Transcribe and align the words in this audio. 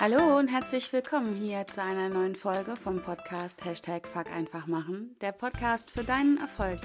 Hallo 0.00 0.38
und 0.38 0.48
herzlich 0.48 0.90
willkommen 0.94 1.34
hier 1.34 1.66
zu 1.66 1.82
einer 1.82 2.08
neuen 2.08 2.34
Folge 2.34 2.74
vom 2.74 3.02
Podcast 3.02 3.62
Hashtag 3.66 4.08
Fuck 4.08 4.32
einfach 4.34 4.66
machen, 4.66 5.14
der 5.20 5.32
Podcast 5.32 5.90
für 5.90 6.02
deinen 6.02 6.38
Erfolg. 6.38 6.80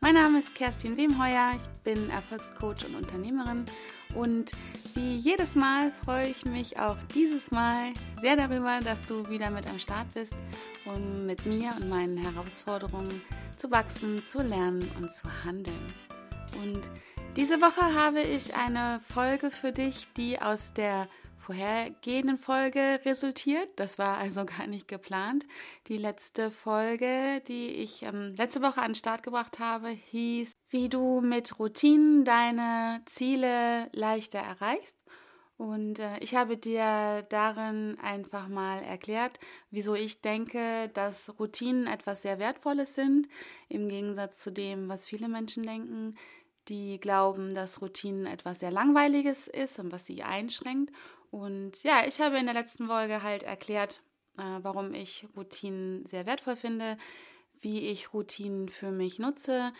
Mein 0.00 0.14
Name 0.14 0.38
ist 0.38 0.54
Kerstin 0.54 0.96
Wemheuer, 0.96 1.52
ich 1.54 1.82
bin 1.82 2.08
Erfolgscoach 2.08 2.86
und 2.86 2.94
Unternehmerin 2.94 3.66
und 4.14 4.52
wie 4.94 5.16
jedes 5.16 5.54
Mal 5.54 5.92
freue 5.92 6.28
ich 6.28 6.46
mich 6.46 6.78
auch 6.78 6.96
dieses 7.14 7.50
Mal 7.50 7.92
sehr 8.18 8.36
darüber, 8.36 8.80
dass 8.80 9.04
du 9.04 9.28
wieder 9.28 9.50
mit 9.50 9.68
am 9.68 9.78
Start 9.78 10.14
bist, 10.14 10.34
um 10.86 11.26
mit 11.26 11.44
mir 11.44 11.74
und 11.78 11.90
meinen 11.90 12.16
Herausforderungen 12.16 13.20
zu 13.58 13.70
wachsen, 13.70 14.24
zu 14.24 14.40
lernen 14.40 14.90
und 14.98 15.12
zu 15.12 15.28
handeln. 15.44 15.92
Und 16.62 16.80
diese 17.36 17.60
Woche 17.60 17.94
habe 17.94 18.22
ich 18.22 18.54
eine 18.54 18.98
Folge 19.00 19.50
für 19.50 19.72
dich, 19.72 20.08
die 20.16 20.40
aus 20.40 20.72
der 20.72 21.06
vorhergehenden 21.46 22.38
Folge 22.38 23.00
resultiert. 23.04 23.68
Das 23.76 23.98
war 23.98 24.18
also 24.18 24.44
gar 24.58 24.66
nicht 24.66 24.88
geplant. 24.88 25.46
Die 25.86 25.96
letzte 25.96 26.50
Folge, 26.50 27.40
die 27.46 27.68
ich 27.68 28.02
ähm, 28.02 28.34
letzte 28.36 28.62
Woche 28.62 28.82
an 28.82 28.90
den 28.90 28.94
Start 28.96 29.22
gebracht 29.22 29.60
habe, 29.60 29.88
hieß, 29.88 30.52
wie 30.70 30.88
du 30.88 31.20
mit 31.20 31.58
Routinen 31.58 32.24
deine 32.24 33.00
Ziele 33.06 33.88
leichter 33.92 34.40
erreichst. 34.40 34.96
Und 35.56 36.00
äh, 36.00 36.18
ich 36.18 36.34
habe 36.34 36.58
dir 36.58 37.22
darin 37.30 37.96
einfach 38.02 38.48
mal 38.48 38.82
erklärt, 38.82 39.38
wieso 39.70 39.94
ich 39.94 40.20
denke, 40.20 40.90
dass 40.92 41.38
Routinen 41.38 41.86
etwas 41.86 42.22
sehr 42.22 42.38
Wertvolles 42.38 42.94
sind, 42.94 43.28
im 43.68 43.88
Gegensatz 43.88 44.38
zu 44.38 44.50
dem, 44.50 44.88
was 44.88 45.06
viele 45.06 45.28
Menschen 45.28 45.62
denken, 45.64 46.14
die 46.68 46.98
glauben, 46.98 47.54
dass 47.54 47.80
Routinen 47.80 48.26
etwas 48.26 48.60
sehr 48.60 48.70
Langweiliges 48.70 49.48
ist 49.48 49.78
und 49.78 49.92
was 49.92 50.04
sie 50.04 50.22
einschränkt. 50.22 50.92
Und 51.30 51.82
ja, 51.82 52.06
ich 52.06 52.20
habe 52.20 52.38
in 52.38 52.46
der 52.46 52.54
letzten 52.54 52.86
Folge 52.86 53.22
halt 53.22 53.42
erklärt, 53.42 54.02
äh, 54.38 54.42
warum 54.62 54.94
ich 54.94 55.26
Routinen 55.36 56.04
sehr 56.06 56.26
wertvoll 56.26 56.56
finde, 56.56 56.98
wie 57.60 57.88
ich 57.88 58.12
Routinen 58.12 58.68
für 58.68 58.90
mich 58.90 59.18
nutze, 59.18 59.72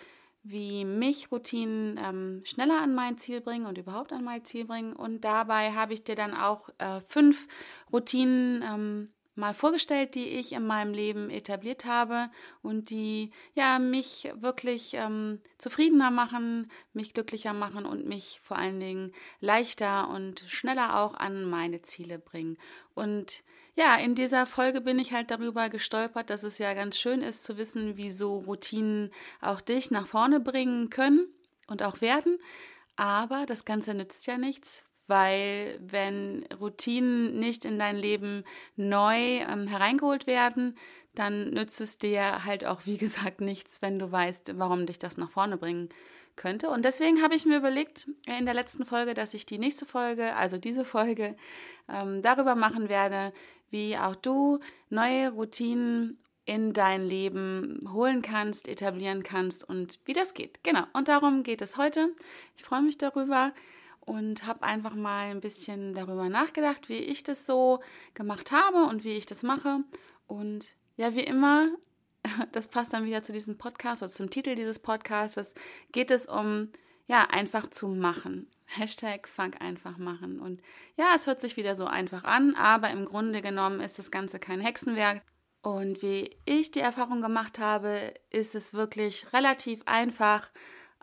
wie 0.42 0.84
mich 0.84 1.32
Routinen 1.32 1.98
ähm, 2.02 2.42
schneller 2.44 2.80
an 2.80 2.94
mein 2.94 3.18
Ziel 3.18 3.40
bringen 3.40 3.66
und 3.66 3.78
überhaupt 3.78 4.12
an 4.12 4.24
mein 4.24 4.44
Ziel 4.44 4.64
bringen. 4.64 4.94
Und 4.94 5.22
dabei 5.22 5.72
habe 5.72 5.92
ich 5.92 6.04
dir 6.04 6.14
dann 6.14 6.34
auch 6.34 6.68
äh, 6.78 7.00
fünf 7.00 7.48
Routinen 7.92 8.62
ähm, 8.62 9.12
mal 9.36 9.54
vorgestellt, 9.54 10.14
die 10.14 10.28
ich 10.28 10.52
in 10.52 10.66
meinem 10.66 10.92
Leben 10.92 11.30
etabliert 11.30 11.84
habe 11.84 12.30
und 12.62 12.90
die 12.90 13.30
ja 13.54 13.78
mich 13.78 14.30
wirklich 14.34 14.94
ähm, 14.94 15.40
zufriedener 15.58 16.10
machen, 16.10 16.70
mich 16.92 17.14
glücklicher 17.14 17.52
machen 17.52 17.86
und 17.86 18.06
mich 18.06 18.40
vor 18.42 18.56
allen 18.56 18.80
Dingen 18.80 19.12
leichter 19.40 20.08
und 20.08 20.40
schneller 20.48 20.98
auch 20.98 21.14
an 21.14 21.44
meine 21.44 21.82
Ziele 21.82 22.18
bringen. 22.18 22.56
Und 22.94 23.42
ja, 23.74 23.96
in 23.96 24.14
dieser 24.14 24.46
Folge 24.46 24.80
bin 24.80 24.98
ich 24.98 25.12
halt 25.12 25.30
darüber 25.30 25.68
gestolpert, 25.68 26.30
dass 26.30 26.42
es 26.42 26.56
ja 26.56 26.72
ganz 26.72 26.98
schön 26.98 27.20
ist 27.20 27.44
zu 27.44 27.58
wissen, 27.58 27.96
wieso 27.96 28.38
Routinen 28.38 29.12
auch 29.42 29.60
dich 29.60 29.90
nach 29.90 30.06
vorne 30.06 30.40
bringen 30.40 30.88
können 30.88 31.28
und 31.66 31.82
auch 31.82 32.00
werden. 32.00 32.38
Aber 32.96 33.44
das 33.44 33.66
Ganze 33.66 33.92
nützt 33.92 34.26
ja 34.26 34.38
nichts, 34.38 34.88
weil 35.06 35.78
wenn 35.80 36.44
Routinen 36.60 37.38
nicht 37.38 37.64
in 37.64 37.78
dein 37.78 37.96
Leben 37.96 38.44
neu 38.76 39.16
ähm, 39.16 39.66
hereingeholt 39.66 40.26
werden, 40.26 40.76
dann 41.14 41.50
nützt 41.50 41.80
es 41.80 41.98
dir 41.98 42.44
halt 42.44 42.64
auch, 42.64 42.82
wie 42.84 42.98
gesagt, 42.98 43.40
nichts, 43.40 43.82
wenn 43.82 43.98
du 43.98 44.10
weißt, 44.10 44.58
warum 44.58 44.86
dich 44.86 44.98
das 44.98 45.16
nach 45.16 45.30
vorne 45.30 45.56
bringen 45.56 45.88
könnte. 46.36 46.70
Und 46.70 46.84
deswegen 46.84 47.22
habe 47.22 47.34
ich 47.34 47.46
mir 47.46 47.56
überlegt 47.56 48.08
in 48.26 48.44
der 48.44 48.54
letzten 48.54 48.84
Folge, 48.84 49.14
dass 49.14 49.34
ich 49.34 49.46
die 49.46 49.58
nächste 49.58 49.86
Folge, 49.86 50.36
also 50.36 50.58
diese 50.58 50.84
Folge, 50.84 51.36
ähm, 51.88 52.22
darüber 52.22 52.54
machen 52.54 52.88
werde, 52.88 53.32
wie 53.70 53.96
auch 53.96 54.14
du 54.14 54.60
neue 54.90 55.30
Routinen 55.30 56.18
in 56.44 56.72
dein 56.72 57.04
Leben 57.04 57.88
holen 57.92 58.22
kannst, 58.22 58.68
etablieren 58.68 59.24
kannst 59.24 59.68
und 59.68 59.98
wie 60.04 60.12
das 60.12 60.32
geht. 60.32 60.62
Genau, 60.62 60.84
und 60.92 61.08
darum 61.08 61.42
geht 61.42 61.60
es 61.60 61.76
heute. 61.76 62.14
Ich 62.56 62.62
freue 62.62 62.82
mich 62.82 62.98
darüber 62.98 63.52
und 64.06 64.46
habe 64.46 64.62
einfach 64.62 64.94
mal 64.94 65.30
ein 65.30 65.40
bisschen 65.40 65.92
darüber 65.92 66.28
nachgedacht, 66.28 66.88
wie 66.88 66.98
ich 66.98 67.22
das 67.24 67.44
so 67.44 67.80
gemacht 68.14 68.52
habe 68.52 68.84
und 68.84 69.04
wie 69.04 69.14
ich 69.14 69.26
das 69.26 69.42
mache. 69.42 69.80
Und 70.26 70.76
ja, 70.96 71.14
wie 71.14 71.24
immer, 71.24 71.68
das 72.52 72.68
passt 72.68 72.92
dann 72.92 73.04
wieder 73.04 73.22
zu 73.22 73.32
diesem 73.32 73.58
Podcast 73.58 74.02
oder 74.02 74.10
zum 74.10 74.30
Titel 74.30 74.54
dieses 74.54 74.78
Podcasts, 74.78 75.54
geht 75.92 76.10
es 76.10 76.26
um, 76.26 76.70
ja, 77.06 77.24
einfach 77.30 77.68
zu 77.68 77.88
machen. 77.88 78.48
Hashtag 78.66 79.28
Funk 79.28 79.60
einfach 79.60 79.98
machen. 79.98 80.40
Und 80.40 80.62
ja, 80.96 81.12
es 81.14 81.26
hört 81.26 81.40
sich 81.40 81.56
wieder 81.56 81.74
so 81.74 81.86
einfach 81.86 82.24
an, 82.24 82.54
aber 82.54 82.90
im 82.90 83.04
Grunde 83.04 83.42
genommen 83.42 83.80
ist 83.80 83.98
das 83.98 84.10
Ganze 84.10 84.38
kein 84.38 84.60
Hexenwerk. 84.60 85.22
Und 85.62 86.00
wie 86.02 86.36
ich 86.44 86.70
die 86.70 86.80
Erfahrung 86.80 87.20
gemacht 87.20 87.58
habe, 87.58 88.14
ist 88.30 88.54
es 88.54 88.72
wirklich 88.72 89.32
relativ 89.32 89.82
einfach, 89.84 90.50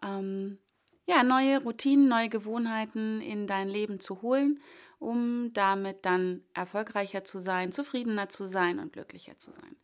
ähm, 0.01 0.57
ja, 1.05 1.23
neue 1.23 1.61
Routinen, 1.61 2.07
neue 2.07 2.29
Gewohnheiten 2.29 3.21
in 3.21 3.47
dein 3.47 3.69
Leben 3.69 3.99
zu 3.99 4.21
holen, 4.21 4.59
um 4.99 5.51
damit 5.53 6.05
dann 6.05 6.41
erfolgreicher 6.53 7.23
zu 7.23 7.39
sein, 7.39 7.71
zufriedener 7.71 8.29
zu 8.29 8.47
sein 8.47 8.79
und 8.79 8.93
glücklicher 8.93 9.37
zu 9.37 9.51
sein. 9.51 9.75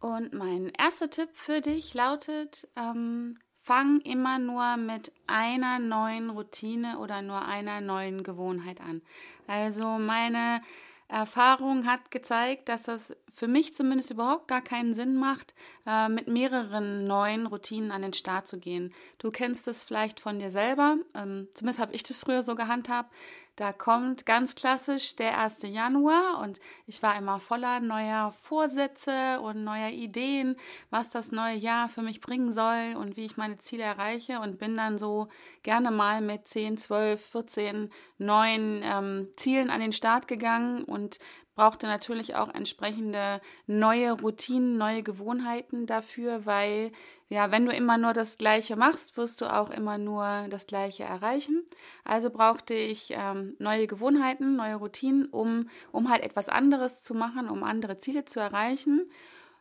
Und 0.00 0.34
mein 0.34 0.70
erster 0.78 1.08
Tipp 1.08 1.30
für 1.32 1.60
dich 1.60 1.94
lautet, 1.94 2.68
ähm, 2.76 3.38
fang 3.62 4.00
immer 4.02 4.38
nur 4.38 4.76
mit 4.76 5.10
einer 5.26 5.78
neuen 5.78 6.30
Routine 6.30 6.98
oder 6.98 7.22
nur 7.22 7.44
einer 7.44 7.80
neuen 7.80 8.22
Gewohnheit 8.22 8.80
an. 8.80 9.02
Also 9.46 9.98
meine 9.98 10.60
Erfahrung 11.08 11.86
hat 11.86 12.10
gezeigt, 12.10 12.68
dass 12.68 12.84
das 12.84 13.16
für 13.32 13.48
mich 13.48 13.74
zumindest 13.74 14.10
überhaupt 14.10 14.48
gar 14.48 14.62
keinen 14.62 14.94
Sinn 14.94 15.14
macht, 15.14 15.54
äh, 15.86 16.08
mit 16.08 16.26
mehreren 16.26 17.06
neuen 17.06 17.46
Routinen 17.46 17.92
an 17.92 18.02
den 18.02 18.14
Start 18.14 18.48
zu 18.48 18.58
gehen. 18.58 18.94
Du 19.18 19.30
kennst 19.30 19.68
es 19.68 19.84
vielleicht 19.84 20.20
von 20.20 20.38
dir 20.38 20.50
selber, 20.50 20.96
ähm, 21.14 21.48
zumindest 21.54 21.80
habe 21.80 21.94
ich 21.94 22.02
das 22.02 22.18
früher 22.18 22.42
so 22.42 22.54
gehandhabt. 22.54 23.12
Da 23.56 23.72
kommt 23.72 24.26
ganz 24.26 24.54
klassisch 24.54 25.16
der 25.16 25.38
1. 25.38 25.60
Januar 25.62 26.42
und 26.42 26.60
ich 26.86 27.02
war 27.02 27.16
immer 27.16 27.40
voller 27.40 27.80
neuer 27.80 28.30
Vorsätze 28.30 29.40
und 29.40 29.64
neuer 29.64 29.88
Ideen, 29.88 30.56
was 30.90 31.08
das 31.08 31.32
neue 31.32 31.56
Jahr 31.56 31.88
für 31.88 32.02
mich 32.02 32.20
bringen 32.20 32.52
soll 32.52 32.94
und 32.98 33.16
wie 33.16 33.24
ich 33.24 33.38
meine 33.38 33.56
Ziele 33.56 33.84
erreiche 33.84 34.40
und 34.40 34.58
bin 34.58 34.76
dann 34.76 34.98
so 34.98 35.28
gerne 35.62 35.90
mal 35.90 36.20
mit 36.20 36.46
10, 36.46 36.76
12, 36.76 37.18
14 37.18 37.90
neuen 38.18 38.82
ähm, 38.84 39.28
Zielen 39.36 39.70
an 39.70 39.80
den 39.80 39.92
Start 39.92 40.28
gegangen 40.28 40.84
und 40.84 41.18
brauchte 41.56 41.86
natürlich 41.86 42.36
auch 42.36 42.54
entsprechende 42.54 43.40
neue 43.66 44.12
Routinen, 44.12 44.76
neue 44.76 45.02
Gewohnheiten 45.02 45.86
dafür, 45.86 46.46
weil 46.46 46.92
ja, 47.28 47.50
wenn 47.50 47.66
du 47.66 47.72
immer 47.72 47.98
nur 47.98 48.12
das 48.12 48.38
Gleiche 48.38 48.76
machst, 48.76 49.16
wirst 49.16 49.40
du 49.40 49.52
auch 49.52 49.70
immer 49.70 49.98
nur 49.98 50.46
das 50.50 50.66
Gleiche 50.66 51.02
erreichen. 51.02 51.64
Also 52.04 52.30
brauchte 52.30 52.74
ich 52.74 53.12
ähm, 53.16 53.56
neue 53.58 53.86
Gewohnheiten, 53.88 54.54
neue 54.54 54.76
Routinen, 54.76 55.26
um, 55.26 55.68
um 55.90 56.10
halt 56.10 56.22
etwas 56.22 56.48
anderes 56.48 57.02
zu 57.02 57.14
machen, 57.14 57.48
um 57.48 57.64
andere 57.64 57.96
Ziele 57.96 58.26
zu 58.26 58.38
erreichen. 58.38 59.10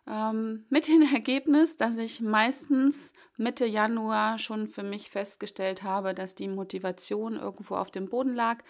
Ähm, 0.05 0.65
mit 0.69 0.89
dem 0.89 1.01
Ergebnis, 1.13 1.77
dass 1.77 1.97
ich 1.97 2.19
meistens 2.21 3.13
Mitte 3.37 3.65
Januar 3.65 4.37
schon 4.37 4.67
für 4.67 4.83
mich 4.83 5.09
festgestellt 5.09 5.81
habe, 5.81 6.13
dass 6.13 6.35
die 6.35 6.49
Motivation 6.49 7.37
irgendwo 7.37 7.75
auf 7.75 7.89
dem 7.89 8.09
Boden 8.09 8.35
lag 8.35 8.63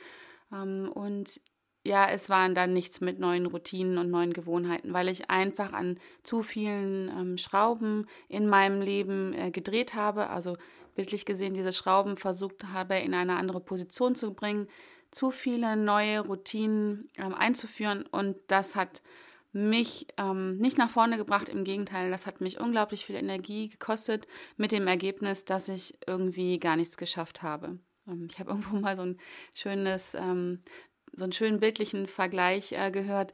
ähm, 0.54 0.92
und 0.94 1.42
ja, 1.86 2.10
es 2.10 2.30
waren 2.30 2.56
dann 2.56 2.74
nichts 2.74 3.00
mit 3.00 3.20
neuen 3.20 3.46
Routinen 3.46 4.00
und 4.00 4.10
neuen 4.10 4.34
Gewohnheiten, 4.34 4.92
weil 4.92 5.08
ich 5.08 5.30
einfach 5.30 5.72
an 5.72 6.00
zu 6.24 6.42
vielen 6.42 7.10
ähm, 7.10 7.38
Schrauben 7.38 8.08
in 8.28 8.48
meinem 8.48 8.82
Leben 8.82 9.34
äh, 9.34 9.52
gedreht 9.52 9.94
habe, 9.94 10.30
also 10.30 10.58
bildlich 10.96 11.26
gesehen 11.26 11.54
diese 11.54 11.72
Schrauben 11.72 12.18
versucht 12.18 12.66
habe, 12.74 12.98
in 12.98 13.14
eine 13.14 13.36
andere 13.36 13.60
Position 13.60 14.16
zu 14.16 14.34
bringen, 14.34 14.68
zu 15.12 15.30
viele 15.30 15.78
neue 15.78 16.22
Routinen 16.22 17.08
ähm, 17.18 17.36
einzuführen. 17.36 18.04
Und 18.10 18.36
das 18.48 18.76
hat 18.76 19.04
mich 19.52 20.08
ähm, 20.18 20.58
nicht 20.58 20.80
nach 20.80 20.90
vorne 20.90 21.18
gebracht, 21.18 21.50
im 21.50 21.64
Gegenteil, 21.64 22.10
das 22.10 22.26
hat 22.26 22.42
mich 22.42 22.60
unglaublich 22.60 23.06
viel 23.06 23.16
Energie 23.16 23.70
gekostet, 23.70 24.28
mit 24.58 24.72
dem 24.72 24.88
Ergebnis, 24.88 25.46
dass 25.46 25.70
ich 25.70 25.98
irgendwie 26.08 26.60
gar 26.60 26.78
nichts 26.78 26.98
geschafft 26.98 27.44
habe. 27.44 27.78
Ähm, 28.08 28.28
ich 28.30 28.40
habe 28.40 28.50
irgendwo 28.52 28.78
mal 28.78 28.96
so 28.96 29.04
ein 29.04 29.18
schönes 29.54 30.16
ähm, 30.16 30.64
so 31.14 31.24
einen 31.24 31.34
schönen 31.34 31.60
bildlichen 31.60 32.08
Vergleich 32.08 32.72
äh, 32.74 32.92
gehört. 32.92 33.34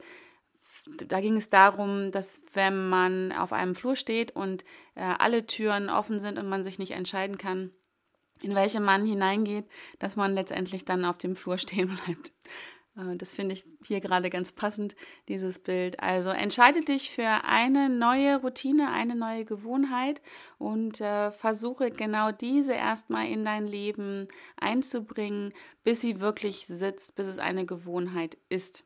Da 1.06 1.20
ging 1.20 1.36
es 1.36 1.48
darum, 1.48 2.10
dass 2.10 2.42
wenn 2.52 2.88
man 2.88 3.32
auf 3.32 3.52
einem 3.52 3.74
Flur 3.74 3.96
steht 3.96 4.34
und 4.34 4.64
äh, 4.94 5.02
alle 5.02 5.46
Türen 5.46 5.90
offen 5.90 6.18
sind 6.18 6.38
und 6.38 6.48
man 6.48 6.64
sich 6.64 6.78
nicht 6.78 6.92
entscheiden 6.92 7.38
kann, 7.38 7.70
in 8.40 8.54
welche 8.54 8.80
man 8.80 9.06
hineingeht, 9.06 9.66
dass 10.00 10.16
man 10.16 10.34
letztendlich 10.34 10.84
dann 10.84 11.04
auf 11.04 11.18
dem 11.18 11.36
Flur 11.36 11.58
stehen 11.58 11.96
bleibt. 12.04 12.32
Äh, 12.96 13.16
das 13.16 13.32
finde 13.32 13.54
ich 13.54 13.64
hier 13.84 14.00
gerade 14.00 14.30
ganz 14.30 14.52
passend, 14.52 14.94
dieses 15.28 15.58
Bild. 15.58 16.00
Also 16.00 16.30
entscheide 16.30 16.80
dich 16.80 17.10
für 17.10 17.44
eine 17.44 17.88
neue 17.88 18.36
Routine, 18.36 18.90
eine 18.90 19.14
neue 19.14 19.44
Gewohnheit 19.44 20.20
und 20.58 21.00
äh, 21.00 21.30
versuche 21.30 21.90
genau 21.90 22.32
diese 22.32 22.74
erstmal 22.74 23.28
in 23.28 23.44
dein 23.44 23.66
Leben 23.66 24.28
einzubringen, 24.56 25.52
bis 25.84 26.00
sie 26.00 26.20
wirklich 26.20 26.66
sitzt, 26.66 27.14
bis 27.16 27.26
es 27.26 27.38
eine 27.38 27.66
Gewohnheit 27.66 28.38
ist. 28.48 28.84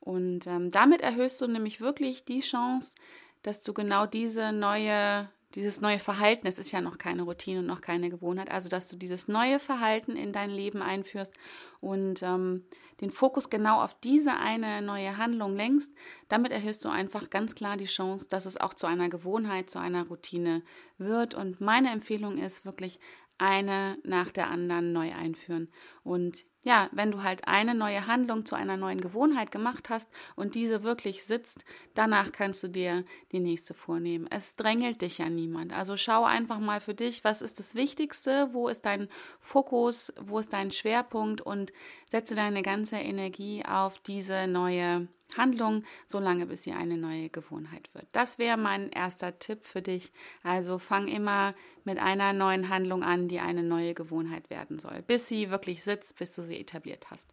Und 0.00 0.46
ähm, 0.46 0.70
damit 0.70 1.02
erhöhst 1.02 1.40
du 1.40 1.46
nämlich 1.46 1.80
wirklich 1.80 2.24
die 2.24 2.40
Chance, 2.40 2.94
dass 3.42 3.62
du 3.62 3.74
genau 3.74 4.06
diese 4.06 4.52
neue 4.52 5.28
dieses 5.54 5.80
neue 5.80 5.98
Verhalten, 5.98 6.46
es 6.46 6.58
ist 6.58 6.70
ja 6.72 6.80
noch 6.80 6.98
keine 6.98 7.22
Routine 7.22 7.60
und 7.60 7.66
noch 7.66 7.80
keine 7.80 8.08
Gewohnheit, 8.08 8.50
also 8.50 8.68
dass 8.68 8.88
du 8.88 8.96
dieses 8.96 9.26
neue 9.28 9.58
Verhalten 9.58 10.16
in 10.16 10.32
dein 10.32 10.50
Leben 10.50 10.80
einführst 10.80 11.32
und 11.80 12.22
ähm, 12.22 12.64
den 13.00 13.10
Fokus 13.10 13.50
genau 13.50 13.82
auf 13.82 13.98
diese 14.00 14.36
eine 14.36 14.82
neue 14.82 15.16
Handlung 15.16 15.56
lenkst, 15.56 15.92
damit 16.28 16.52
erhöhst 16.52 16.84
du 16.84 16.88
einfach 16.88 17.30
ganz 17.30 17.54
klar 17.54 17.76
die 17.76 17.86
Chance, 17.86 18.28
dass 18.28 18.46
es 18.46 18.60
auch 18.60 18.74
zu 18.74 18.86
einer 18.86 19.08
Gewohnheit, 19.08 19.70
zu 19.70 19.78
einer 19.78 20.06
Routine 20.06 20.62
wird. 20.98 21.34
Und 21.34 21.60
meine 21.60 21.90
Empfehlung 21.90 22.38
ist 22.38 22.64
wirklich 22.64 23.00
eine 23.40 23.96
nach 24.04 24.30
der 24.30 24.48
anderen 24.48 24.92
neu 24.92 25.12
einführen. 25.12 25.68
Und 26.04 26.44
ja, 26.62 26.90
wenn 26.92 27.10
du 27.10 27.22
halt 27.22 27.48
eine 27.48 27.74
neue 27.74 28.06
Handlung 28.06 28.44
zu 28.44 28.54
einer 28.54 28.76
neuen 28.76 29.00
Gewohnheit 29.00 29.50
gemacht 29.50 29.88
hast 29.88 30.10
und 30.36 30.54
diese 30.54 30.82
wirklich 30.82 31.24
sitzt, 31.24 31.64
danach 31.94 32.32
kannst 32.32 32.62
du 32.62 32.68
dir 32.68 33.04
die 33.32 33.40
nächste 33.40 33.72
vornehmen. 33.72 34.26
Es 34.30 34.56
drängelt 34.56 35.00
dich 35.00 35.18
ja 35.18 35.30
niemand. 35.30 35.72
Also 35.72 35.96
schau 35.96 36.24
einfach 36.24 36.58
mal 36.58 36.80
für 36.80 36.94
dich, 36.94 37.24
was 37.24 37.40
ist 37.40 37.58
das 37.58 37.74
Wichtigste, 37.74 38.50
wo 38.52 38.68
ist 38.68 38.84
dein 38.84 39.08
Fokus, 39.38 40.12
wo 40.20 40.38
ist 40.38 40.52
dein 40.52 40.70
Schwerpunkt 40.70 41.40
und 41.40 41.72
setze 42.10 42.34
deine 42.34 42.60
ganze 42.60 42.96
Energie 42.96 43.64
auf 43.64 43.98
diese 43.98 44.46
neue 44.46 45.08
Handlung, 45.36 45.84
solange 46.06 46.46
bis 46.46 46.62
sie 46.62 46.72
eine 46.72 46.96
neue 46.96 47.28
Gewohnheit 47.28 47.88
wird. 47.94 48.06
Das 48.12 48.38
wäre 48.38 48.56
mein 48.56 48.90
erster 48.90 49.38
Tipp 49.38 49.64
für 49.64 49.82
dich. 49.82 50.12
Also 50.42 50.78
fang 50.78 51.08
immer 51.08 51.54
mit 51.84 51.98
einer 51.98 52.32
neuen 52.32 52.68
Handlung 52.68 53.02
an, 53.02 53.28
die 53.28 53.40
eine 53.40 53.62
neue 53.62 53.94
Gewohnheit 53.94 54.50
werden 54.50 54.78
soll, 54.78 55.02
bis 55.02 55.28
sie 55.28 55.50
wirklich 55.50 55.82
sitzt, 55.82 56.18
bis 56.18 56.34
du 56.34 56.42
sie 56.42 56.58
etabliert 56.58 57.10
hast. 57.10 57.28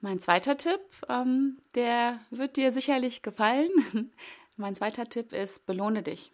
Mein 0.00 0.20
zweiter 0.20 0.56
Tipp, 0.56 0.80
ähm, 1.08 1.58
der 1.74 2.20
wird 2.30 2.56
dir 2.56 2.70
sicherlich 2.70 3.22
gefallen. 3.22 3.68
mein 4.56 4.74
zweiter 4.74 5.08
Tipp 5.08 5.32
ist, 5.32 5.66
belohne 5.66 6.02
dich. 6.02 6.32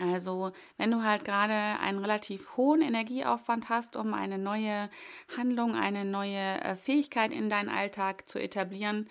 Also, 0.00 0.52
wenn 0.76 0.92
du 0.92 1.02
halt 1.02 1.24
gerade 1.24 1.80
einen 1.80 1.98
relativ 1.98 2.56
hohen 2.56 2.82
Energieaufwand 2.82 3.68
hast, 3.68 3.96
um 3.96 4.14
eine 4.14 4.38
neue 4.38 4.90
Handlung, 5.36 5.74
eine 5.74 6.04
neue 6.04 6.60
äh, 6.60 6.76
Fähigkeit 6.76 7.32
in 7.32 7.50
deinen 7.50 7.68
Alltag 7.68 8.28
zu 8.28 8.38
etablieren, 8.38 9.08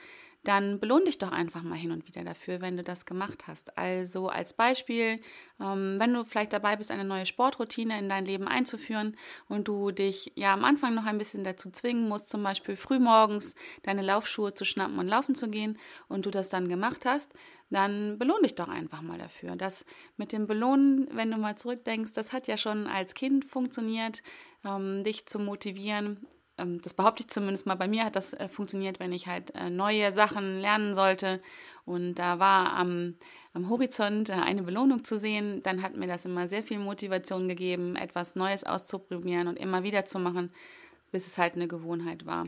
dann 0.47 0.79
belohn 0.79 1.03
dich 1.03 1.17
doch 1.17 1.33
einfach 1.33 1.61
mal 1.61 1.77
hin 1.77 1.91
und 1.91 2.07
wieder 2.07 2.23
dafür, 2.23 2.61
wenn 2.61 2.77
du 2.77 2.83
das 2.83 3.05
gemacht 3.05 3.47
hast. 3.47 3.77
Also 3.77 4.29
als 4.29 4.53
Beispiel, 4.53 5.19
ähm, 5.59 5.97
wenn 5.99 6.13
du 6.13 6.23
vielleicht 6.23 6.53
dabei 6.53 6.77
bist, 6.77 6.89
eine 6.89 7.03
neue 7.03 7.25
Sportroutine 7.25 7.99
in 7.99 8.07
dein 8.07 8.25
Leben 8.25 8.47
einzuführen 8.47 9.17
und 9.49 9.67
du 9.67 9.91
dich 9.91 10.31
ja 10.35 10.53
am 10.53 10.63
Anfang 10.63 10.95
noch 10.95 11.05
ein 11.05 11.17
bisschen 11.17 11.43
dazu 11.43 11.69
zwingen 11.69 12.07
musst, 12.07 12.29
zum 12.29 12.43
Beispiel 12.43 12.77
frühmorgens 12.77 13.55
deine 13.83 14.03
Laufschuhe 14.03 14.53
zu 14.53 14.63
schnappen 14.63 14.99
und 14.99 15.07
laufen 15.07 15.35
zu 15.35 15.49
gehen 15.49 15.77
und 16.07 16.25
du 16.25 16.31
das 16.31 16.49
dann 16.49 16.69
gemacht 16.69 17.05
hast, 17.05 17.33
dann 17.69 18.17
belohn 18.17 18.43
dich 18.43 18.55
doch 18.55 18.69
einfach 18.69 19.01
mal 19.01 19.17
dafür. 19.17 19.55
Das 19.55 19.85
mit 20.15 20.31
dem 20.31 20.47
Belohnen, 20.47 21.07
wenn 21.13 21.31
du 21.31 21.37
mal 21.37 21.57
zurückdenkst, 21.57 22.13
das 22.13 22.33
hat 22.33 22.47
ja 22.47 22.57
schon 22.57 22.87
als 22.87 23.13
Kind 23.13 23.45
funktioniert, 23.45 24.23
ähm, 24.63 25.03
dich 25.03 25.25
zu 25.25 25.39
motivieren, 25.39 26.25
ähm, 26.57 26.81
das 26.81 26.93
behaupte 26.93 27.23
ich 27.23 27.29
zumindest 27.29 27.65
mal, 27.65 27.75
bei 27.75 27.87
mir 27.87 28.05
hat 28.05 28.15
das 28.15 28.33
äh, 28.33 28.47
funktioniert, 28.47 28.99
wenn 28.99 29.13
ich 29.13 29.27
halt 29.27 29.53
äh, 29.55 29.69
neue 29.69 30.11
Sachen 30.11 30.59
lernen 30.59 30.95
sollte. 30.95 31.41
Und 31.85 32.15
da 32.15 32.39
war 32.39 32.73
am, 32.73 33.15
am 33.53 33.69
Horizont 33.69 34.29
äh, 34.29 34.33
eine 34.33 34.63
Belohnung 34.63 35.03
zu 35.03 35.17
sehen, 35.17 35.61
dann 35.63 35.81
hat 35.81 35.95
mir 35.95 36.07
das 36.07 36.25
immer 36.25 36.47
sehr 36.47 36.63
viel 36.63 36.79
Motivation 36.79 37.47
gegeben, 37.47 37.95
etwas 37.95 38.35
Neues 38.35 38.63
auszuprobieren 38.63 39.47
und 39.47 39.57
immer 39.57 39.83
wieder 39.83 40.05
zu 40.05 40.19
machen, 40.19 40.51
bis 41.11 41.27
es 41.27 41.37
halt 41.37 41.55
eine 41.55 41.67
Gewohnheit 41.67 42.25
war. 42.25 42.45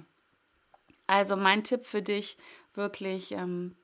Also 1.07 1.35
mein 1.35 1.63
Tipp 1.63 1.85
für 1.85 2.01
dich, 2.01 2.37
wirklich 2.75 3.31
ähm, 3.31 3.75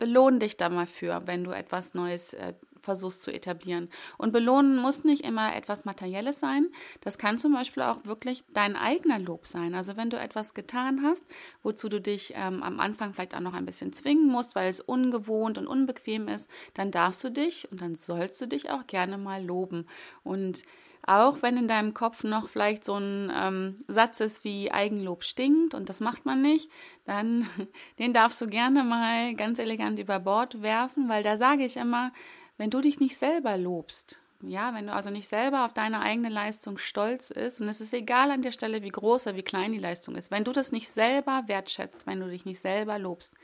belohn 0.00 0.40
dich 0.40 0.56
da 0.56 0.70
mal 0.70 0.86
für, 0.86 1.22
wenn 1.26 1.44
du 1.44 1.52
etwas 1.52 1.92
Neues 1.94 2.32
äh, 2.32 2.54
versuchst 2.78 3.22
zu 3.22 3.30
etablieren. 3.30 3.90
Und 4.16 4.32
belohnen 4.32 4.78
muss 4.78 5.04
nicht 5.04 5.22
immer 5.24 5.54
etwas 5.54 5.84
Materielles 5.84 6.40
sein. 6.40 6.70
Das 7.02 7.18
kann 7.18 7.36
zum 7.36 7.52
Beispiel 7.52 7.82
auch 7.82 8.06
wirklich 8.06 8.42
dein 8.54 8.76
eigener 8.76 9.18
Lob 9.18 9.46
sein. 9.46 9.74
Also 9.74 9.98
wenn 9.98 10.08
du 10.08 10.18
etwas 10.18 10.54
getan 10.54 11.02
hast, 11.04 11.26
wozu 11.62 11.90
du 11.90 12.00
dich 12.00 12.32
ähm, 12.34 12.62
am 12.62 12.80
Anfang 12.80 13.12
vielleicht 13.12 13.36
auch 13.36 13.40
noch 13.40 13.52
ein 13.52 13.66
bisschen 13.66 13.92
zwingen 13.92 14.28
musst, 14.28 14.56
weil 14.56 14.70
es 14.70 14.80
ungewohnt 14.80 15.58
und 15.58 15.66
unbequem 15.66 16.28
ist, 16.28 16.50
dann 16.72 16.90
darfst 16.90 17.22
du 17.22 17.30
dich 17.30 17.70
und 17.70 17.82
dann 17.82 17.94
sollst 17.94 18.40
du 18.40 18.46
dich 18.46 18.70
auch 18.70 18.86
gerne 18.86 19.18
mal 19.18 19.44
loben. 19.44 19.86
Und 20.24 20.62
auch 21.06 21.42
wenn 21.42 21.56
in 21.56 21.68
deinem 21.68 21.94
Kopf 21.94 22.24
noch 22.24 22.48
vielleicht 22.48 22.84
so 22.84 22.96
ein 22.96 23.32
ähm, 23.34 23.84
Satz 23.88 24.20
ist 24.20 24.44
wie 24.44 24.70
Eigenlob 24.70 25.24
stinkt 25.24 25.74
und 25.74 25.88
das 25.88 26.00
macht 26.00 26.26
man 26.26 26.42
nicht, 26.42 26.70
dann 27.04 27.46
den 27.98 28.12
darfst 28.12 28.40
du 28.40 28.46
gerne 28.46 28.84
mal 28.84 29.34
ganz 29.34 29.58
elegant 29.58 29.98
über 29.98 30.18
Bord 30.18 30.62
werfen, 30.62 31.08
weil 31.08 31.22
da 31.22 31.36
sage 31.36 31.64
ich 31.64 31.76
immer, 31.76 32.12
wenn 32.58 32.70
du 32.70 32.80
dich 32.80 33.00
nicht 33.00 33.16
selber 33.16 33.56
lobst, 33.56 34.20
ja, 34.42 34.74
wenn 34.74 34.86
du 34.86 34.92
also 34.92 35.10
nicht 35.10 35.28
selber 35.28 35.64
auf 35.64 35.74
deine 35.74 36.00
eigene 36.00 36.28
Leistung 36.28 36.78
stolz 36.78 37.30
ist, 37.30 37.60
und 37.60 37.68
es 37.68 37.80
ist 37.80 37.92
egal 37.92 38.30
an 38.30 38.42
der 38.42 38.52
Stelle, 38.52 38.82
wie 38.82 38.88
groß 38.88 39.26
oder 39.26 39.36
wie 39.36 39.42
klein 39.42 39.72
die 39.72 39.78
Leistung 39.78 40.14
ist, 40.14 40.30
wenn 40.30 40.44
du 40.44 40.52
das 40.52 40.72
nicht 40.72 40.88
selber 40.88 41.44
wertschätzt, 41.46 42.06
wenn 42.06 42.20
du 42.20 42.28
dich 42.28 42.44
nicht 42.44 42.60
selber 42.60 42.98
lobst, 42.98 43.34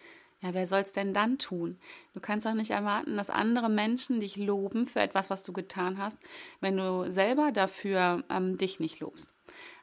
ja, 0.42 0.52
wer 0.54 0.66
soll 0.66 0.80
es 0.80 0.92
denn 0.92 1.14
dann 1.14 1.38
tun? 1.38 1.78
Du 2.14 2.20
kannst 2.20 2.46
auch 2.46 2.54
nicht 2.54 2.70
erwarten, 2.70 3.16
dass 3.16 3.30
andere 3.30 3.68
Menschen 3.68 4.20
dich 4.20 4.36
loben 4.36 4.86
für 4.86 5.00
etwas, 5.00 5.30
was 5.30 5.42
du 5.42 5.52
getan 5.52 5.98
hast, 5.98 6.18
wenn 6.60 6.76
du 6.76 7.10
selber 7.10 7.52
dafür 7.52 8.24
ähm, 8.30 8.56
dich 8.56 8.80
nicht 8.80 9.00
lobst. 9.00 9.32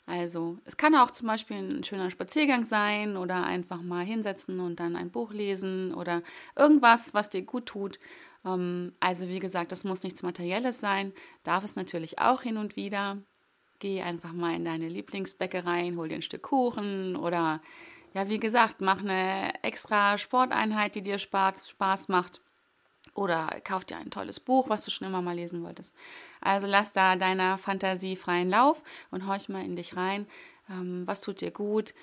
Also 0.06 0.58
es 0.66 0.76
kann 0.76 0.96
auch 0.96 1.12
zum 1.12 1.28
Beispiel 1.28 1.58
ein 1.58 1.84
schöner 1.84 2.10
Spaziergang 2.10 2.64
sein 2.64 3.16
oder 3.16 3.46
einfach 3.46 3.82
mal 3.82 4.04
hinsetzen 4.04 4.60
und 4.60 4.80
dann 4.80 4.98
ein 4.98 5.12
Buch 5.12 5.32
lesen 5.32 5.94
oder 5.94 6.24
irgendwas, 6.56 7.14
was 7.14 7.30
dir 7.30 7.44
gut 7.44 7.68
tut 7.68 8.00
ähm, 8.46 8.94
also 9.00 9.28
wie 9.28 9.40
gesagt, 9.40 9.72
das 9.72 9.84
muss 9.84 10.04
nichts 10.04 10.24
Materielles 10.24 10.80
sein, 10.80 11.14
darf 11.44 11.64
es 11.64 11.76
natürlich 11.76 12.20
auch 12.20 12.42
hin 12.42 12.58
und 12.58 12.76
wieder. 12.76 13.18
Geh 13.80 14.02
einfach 14.02 14.34
mal 14.34 14.56
in 14.56 14.66
deine 14.66 14.88
Lieblingsbäckerei, 14.88 15.94
hol 15.96 16.08
dir 16.08 16.16
ein 16.16 16.22
Stück 16.22 16.44
Kuchen 16.44 17.16
oder 17.16 17.62
ja, 18.14 18.28
wie 18.30 18.40
gesagt, 18.40 18.82
mach 18.82 19.00
eine 19.00 19.64
extra 19.64 20.18
Sporteinheit, 20.18 20.96
die 20.96 21.02
dir 21.02 21.18
Spaß 21.18 22.08
macht. 22.08 22.42
Oder 23.16 23.48
kauf 23.64 23.86
dir 23.86 23.98
ein 23.98 24.10
tolles 24.10 24.40
Buch, 24.40 24.70
was 24.70 24.86
du 24.86 24.92
schon 24.92 25.08
immer 25.08 25.22
mal 25.22 25.36
lesen 25.36 25.64
wolltest. 25.64 25.94
Also 26.42 26.68
lass 26.68 26.94
da 26.94 27.16
deiner 27.16 27.58
Fantasie 27.58 28.16
freien 28.16 28.50
Lauf 28.50 28.84
und 29.12 29.28
horch 29.28 29.50
mal 29.50 29.64
in 29.64 29.76
dich 29.76 29.96
rein. 29.96 30.26
Ähm, 30.70 31.06
was 31.06 31.22
tut 31.22 31.42
dir 31.42 31.52
gut? 31.52 31.94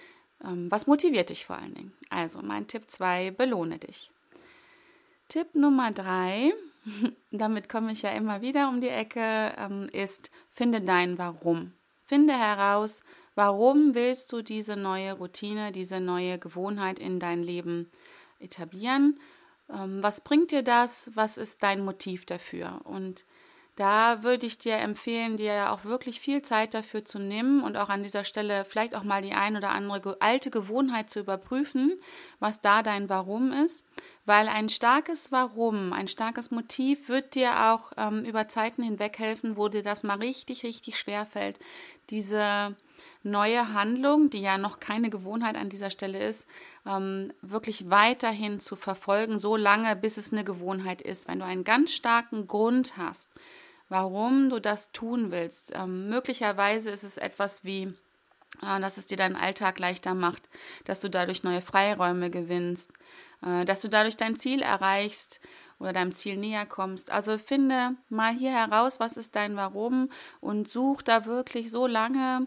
Ähm, 0.45 0.71
was 0.71 0.87
motiviert 0.87 1.31
dich 1.31 1.47
vor 1.47 1.57
allen 1.57 1.75
Dingen? 1.75 1.93
Also 2.11 2.41
mein 2.43 2.69
Tipp 2.69 2.85
2, 2.89 3.33
belohne 3.33 3.79
dich. 3.79 4.11
Tipp 5.29 5.55
Nummer 5.55 5.93
drei, 5.93 6.53
damit 7.31 7.69
komme 7.69 7.93
ich 7.93 8.03
ja 8.03 8.11
immer 8.11 8.41
wieder 8.41 8.69
um 8.69 8.81
die 8.81 8.89
Ecke, 8.89 9.55
ähm, 9.57 9.89
ist, 9.93 10.31
finde 10.49 10.81
dein 10.81 11.19
Warum. 11.19 11.73
Finde 12.05 12.35
heraus, 12.35 13.05
warum 13.41 13.95
willst 13.95 14.31
du 14.35 14.43
diese 14.43 14.77
neue 14.77 15.15
Routine, 15.15 15.73
diese 15.73 15.99
neue 15.99 16.39
Gewohnheit 16.39 16.99
in 16.99 17.19
dein 17.19 17.43
Leben 17.43 17.91
etablieren? 18.39 19.19
Ähm, 19.71 20.03
was 20.03 20.21
bringt 20.21 20.51
dir 20.51 20.63
das? 20.63 21.11
Was 21.15 21.39
ist 21.39 21.63
dein 21.63 21.83
Motiv 21.83 22.27
dafür? 22.27 22.83
Und 22.85 23.25
da 23.77 24.23
würde 24.23 24.45
ich 24.45 24.59
dir 24.59 24.77
empfehlen, 24.77 25.39
dir 25.39 25.73
auch 25.73 25.87
wirklich 25.87 26.21
viel 26.21 26.43
Zeit 26.43 26.75
dafür 26.75 27.07
zu 27.07 27.19
nehmen 27.19 27.63
und 27.63 27.79
auch 27.79 27.89
an 27.89 28.03
dieser 28.03 28.25
Stelle 28.25 28.67
vielleicht 28.67 28.95
auch 28.95 29.05
mal 29.05 29.23
die 29.23 29.33
ein 29.33 29.57
oder 29.57 29.71
andere 29.71 30.19
alte 30.21 30.51
Gewohnheit 30.51 31.09
zu 31.09 31.21
überprüfen, 31.21 31.99
was 32.41 32.61
da 32.61 32.83
dein 32.83 33.09
Warum 33.09 33.53
ist. 33.53 33.87
Weil 34.27 34.49
ein 34.49 34.69
starkes 34.69 35.33
Warum, 35.33 35.95
ein 35.95 36.09
starkes 36.09 36.51
Motiv 36.51 37.09
wird 37.09 37.35
dir 37.35 37.73
auch 37.73 37.93
ähm, 37.97 38.27
über 38.27 38.49
Zeiten 38.49 38.83
hinweg 38.83 39.19
helfen, 39.19 39.57
wo 39.57 39.69
dir 39.69 39.83
das 39.83 40.03
mal 40.03 40.19
richtig, 40.19 40.63
richtig 40.63 40.99
schwer 40.99 41.25
fällt, 41.25 41.59
diese 42.11 42.77
neue 43.23 43.73
Handlung, 43.73 44.31
die 44.31 44.41
ja 44.41 44.59
noch 44.59 44.81
keine 44.81 45.11
Gewohnheit 45.11 45.57
an 45.57 45.69
dieser 45.69 45.91
Stelle 45.91 46.23
ist, 46.25 46.47
ähm, 46.87 47.33
wirklich 47.43 47.91
weiterhin 47.91 48.61
zu 48.61 48.77
verfolgen, 48.77 49.39
so 49.39 49.57
lange, 49.57 49.95
bis 49.97 50.17
es 50.17 50.33
eine 50.33 50.45
Gewohnheit 50.45 51.03
ist. 51.03 51.29
Wenn 51.29 51.41
du 51.41 51.45
einen 51.45 51.65
ganz 51.65 51.93
starken 51.93 52.47
Grund 52.47 52.97
hast, 52.97 53.31
warum 53.91 54.49
du 54.49 54.59
das 54.59 54.93
tun 54.93 55.31
willst. 55.31 55.73
Ähm, 55.75 56.09
möglicherweise 56.09 56.91
ist 56.91 57.03
es 57.03 57.19
etwas 57.19 57.65
wie, 57.65 57.93
äh, 58.63 58.81
dass 58.81 58.97
es 58.97 59.07
dir 59.07 59.19
deinen 59.19 59.37
Alltag 59.37 59.79
leichter 59.79 60.15
macht, 60.15 60.49
dass 60.85 61.01
du 61.01 61.11
dadurch 61.11 61.43
neue 61.43 61.61
Freiräume 61.61 62.31
gewinnst, 62.31 62.93
äh, 63.45 63.67
dass 63.67 63.83
du 63.83 63.89
dadurch 63.89 64.17
dein 64.17 64.37
Ziel 64.37 64.63
erreichst 64.63 65.41
oder 65.79 65.93
deinem 65.93 66.13
Ziel 66.13 66.37
näher 66.37 66.67
kommst. 66.67 67.11
Also 67.11 67.37
finde 67.37 67.97
mal 68.09 68.33
hier 68.33 68.53
heraus, 68.53 69.01
was 69.01 69.17
ist 69.17 69.35
dein 69.35 69.57
Warum 69.57 70.11
und 70.41 70.69
such 70.69 71.03
da 71.03 71.27
wirklich 71.27 71.71
so 71.71 71.87
lange, 71.87 72.47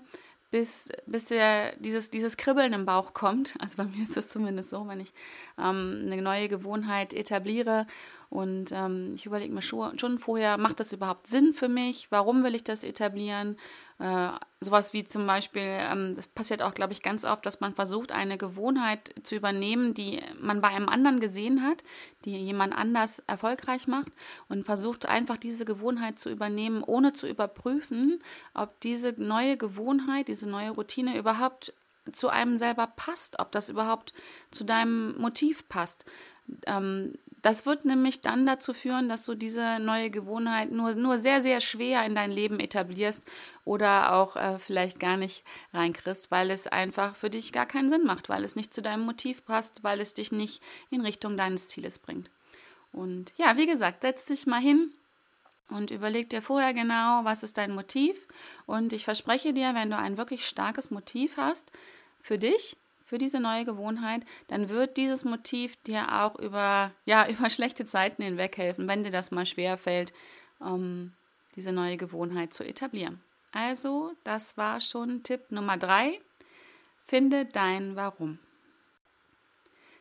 bis, 0.54 0.88
bis 1.08 1.26
der, 1.26 1.76
dieses, 1.78 2.12
dieses 2.12 2.38
Kribbeln 2.38 2.74
im 2.74 2.86
Bauch 2.86 3.16
kommt. 3.16 3.56
Also 3.60 3.78
bei 3.78 3.86
mir 3.86 4.04
ist 4.04 4.18
es 4.18 4.30
zumindest 4.30 4.70
so, 4.70 4.88
wenn 4.88 5.00
ich 5.00 5.12
ähm, 5.58 6.04
eine 6.06 6.22
neue 6.22 6.48
Gewohnheit 6.48 7.16
etabliere 7.16 7.88
Und 8.34 8.72
ähm, 8.72 9.12
ich 9.14 9.28
überlege 9.28 9.54
mir 9.54 9.62
schon, 9.62 10.00
schon 10.00 10.18
vorher, 10.18 10.58
macht 10.58 10.80
das 10.80 10.92
überhaupt 10.92 11.28
Sinn 11.28 11.54
für 11.54 11.70
mich? 11.70 12.08
Warum 12.10 12.44
will 12.44 12.56
ich 12.56 12.64
das 12.64 12.84
etablieren? 12.84 13.58
Äh, 14.00 14.30
sowas 14.60 14.92
wie 14.92 15.04
zum 15.04 15.28
Beispiel, 15.28 15.62
ähm, 15.62 16.16
das 16.16 16.30
passiert 16.30 16.64
auch, 16.64 16.74
glaube 16.74 16.94
ich, 16.94 17.04
ganz 17.04 17.26
oft, 17.26 17.46
dass 17.46 17.60
man 17.60 17.76
versucht, 17.76 18.12
eine 18.12 18.40
Gewohnheit 18.40 19.14
zu 19.22 19.36
übernehmen, 19.36 19.94
die 19.94 20.20
man 20.42 20.62
bei 20.62 20.70
einem 20.70 20.90
anderen 20.90 21.20
gesehen 21.20 21.62
hat, 21.62 21.84
die 22.26 22.36
jemand 22.36 22.76
anders 22.76 23.20
erfolgreich 23.28 23.86
macht 23.86 24.12
und 24.50 24.66
versucht 24.66 25.06
einfach 25.06 25.38
diese 25.38 25.64
Gewohnheit 25.64 26.18
zu 26.18 26.32
übernehmen, 26.32 26.82
ohne 26.84 27.14
zu 27.14 27.28
überprüfen, 27.28 28.18
ob 28.56 28.82
diese 28.82 29.14
neue 29.20 29.58
Gewohnheit, 29.58 30.28
diese 30.28 30.50
neue 30.50 30.72
Routine 30.72 31.20
überhaupt 31.20 31.72
zu 32.12 32.30
einem 32.30 32.58
selber 32.58 32.88
passt, 32.88 33.38
ob 33.38 33.52
das 33.52 33.70
überhaupt 33.70 34.12
zu 34.50 34.64
deinem 34.64 35.16
Motiv 35.20 35.70
passt. 35.70 36.06
Ähm, 36.66 37.14
das 37.44 37.66
wird 37.66 37.84
nämlich 37.84 38.22
dann 38.22 38.46
dazu 38.46 38.74
führen, 38.74 39.10
dass 39.10 39.26
du 39.26 39.36
diese 39.36 39.78
neue 39.80 40.10
Gewohnheit 40.10 40.72
nur, 40.72 40.96
nur 40.96 41.20
sehr, 41.20 41.42
sehr 41.42 41.60
schwer 41.60 42.06
in 42.06 42.16
dein 42.16 42.32
Leben 42.32 42.60
etablierst 42.60 43.22
oder 43.66 44.14
auch 44.14 44.38
äh, 44.38 44.58
vielleicht 44.58 45.00
gar 45.00 45.18
nicht 45.18 45.44
reinkriegst, 45.74 46.32
weil 46.32 46.50
es 46.52 46.68
einfach 46.68 47.16
für 47.16 47.30
dich 47.30 47.52
gar 47.52 47.66
keinen 47.66 47.90
Sinn 47.90 48.06
macht, 48.06 48.30
weil 48.30 48.46
es 48.46 48.56
nicht 48.56 48.74
zu 48.74 48.82
deinem 48.82 49.06
Motiv 49.06 49.44
passt, 49.44 49.84
weil 49.84 50.00
es 50.00 50.14
dich 50.14 50.32
nicht 50.32 50.64
in 50.90 51.02
Richtung 51.02 51.36
deines 51.36 51.68
Zieles 51.68 52.00
bringt. 52.00 52.30
Und 52.94 53.34
ja, 53.36 53.58
wie 53.58 53.68
gesagt, 53.68 54.04
setz 54.04 54.26
dich 54.26 54.48
mal 54.48 54.62
hin 54.62 54.94
und 55.70 55.92
überleg 55.92 56.30
dir 56.30 56.42
vorher 56.42 56.74
genau, 56.74 57.26
was 57.26 57.44
ist 57.44 57.58
dein 57.58 57.76
Motiv. 57.76 58.16
Und 58.66 58.94
ich 58.94 59.04
verspreche 59.04 59.52
dir, 59.52 59.76
wenn 59.76 59.90
du 59.90 59.98
ein 59.98 60.18
wirklich 60.18 60.48
starkes 60.48 60.92
Motiv 60.92 61.36
hast 61.36 61.74
für 62.22 62.38
dich, 62.38 62.78
für 63.14 63.20
diese 63.20 63.40
neue 63.40 63.64
Gewohnheit, 63.64 64.26
dann 64.48 64.70
wird 64.70 64.98
dieses 64.98 65.24
Motiv 65.24 65.76
dir 65.84 66.24
auch 66.24 66.36
über, 66.40 66.90
ja, 67.06 67.28
über 67.30 67.52
schlechte 67.52 67.86
Zeiten 67.86 68.24
hinweg 68.24 68.58
helfen, 68.58 68.88
wenn 68.88 69.04
dir 69.04 69.12
das 69.12 69.30
mal 69.30 69.46
schwer 69.46 69.78
fällt, 69.78 70.14
um 70.58 71.14
diese 71.56 71.72
neue 71.74 71.96
Gewohnheit 71.98 72.56
zu 72.56 72.64
etablieren. 72.64 73.22
Also, 73.52 74.14
das 74.24 74.58
war 74.58 74.82
schon 74.82 75.22
Tipp 75.22 75.52
Nummer 75.52 75.78
drei. 75.78 76.20
Finde 77.06 77.46
dein 77.46 77.96
Warum. 77.96 78.40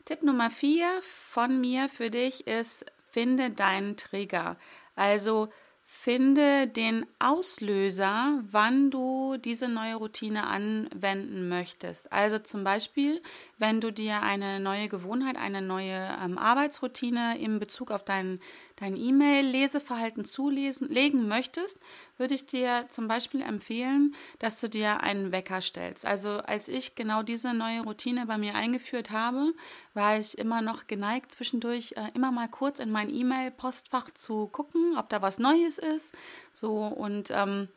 Tipp 0.06 0.22
Nummer 0.22 0.48
vier 0.48 0.88
von 1.02 1.60
mir 1.60 1.90
für 1.90 2.08
dich 2.08 2.46
ist, 2.46 2.86
finde 3.10 3.50
deinen 3.50 3.98
Trigger. 3.98 4.56
Also 4.96 5.52
Finde 5.94 6.66
den 6.66 7.06
Auslöser, 7.18 8.42
wann 8.50 8.90
du 8.90 9.36
diese 9.36 9.68
neue 9.68 9.96
Routine 9.96 10.46
anwenden 10.46 11.48
möchtest. 11.48 12.10
Also 12.10 12.38
zum 12.38 12.64
Beispiel, 12.64 13.22
wenn 13.62 13.80
du 13.80 13.92
dir 13.92 14.22
eine 14.22 14.58
neue 14.58 14.88
Gewohnheit, 14.88 15.36
eine 15.36 15.62
neue 15.62 16.18
ähm, 16.20 16.36
Arbeitsroutine 16.36 17.38
in 17.38 17.60
Bezug 17.60 17.92
auf 17.92 18.04
dein, 18.04 18.40
dein 18.74 18.96
E-Mail-Leseverhalten 18.96 20.24
zulegen 20.24 21.28
möchtest, 21.28 21.78
würde 22.16 22.34
ich 22.34 22.44
dir 22.44 22.86
zum 22.90 23.06
Beispiel 23.06 23.40
empfehlen, 23.40 24.16
dass 24.40 24.60
du 24.60 24.68
dir 24.68 25.00
einen 25.04 25.30
Wecker 25.30 25.60
stellst. 25.60 26.04
Also 26.04 26.38
als 26.38 26.66
ich 26.66 26.96
genau 26.96 27.22
diese 27.22 27.54
neue 27.54 27.82
Routine 27.82 28.26
bei 28.26 28.36
mir 28.36 28.56
eingeführt 28.56 29.12
habe, 29.12 29.54
war 29.94 30.18
ich 30.18 30.36
immer 30.36 30.60
noch 30.60 30.88
geneigt, 30.88 31.32
zwischendurch 31.32 31.92
äh, 31.92 32.10
immer 32.14 32.32
mal 32.32 32.48
kurz 32.48 32.80
in 32.80 32.90
mein 32.90 33.14
E-Mail-Postfach 33.14 34.10
zu 34.10 34.48
gucken, 34.48 34.98
ob 34.98 35.08
da 35.08 35.22
was 35.22 35.38
Neues 35.38 35.78
ist. 35.78 36.16
So 36.52 36.78
und 36.78 37.30
ähm, 37.30 37.68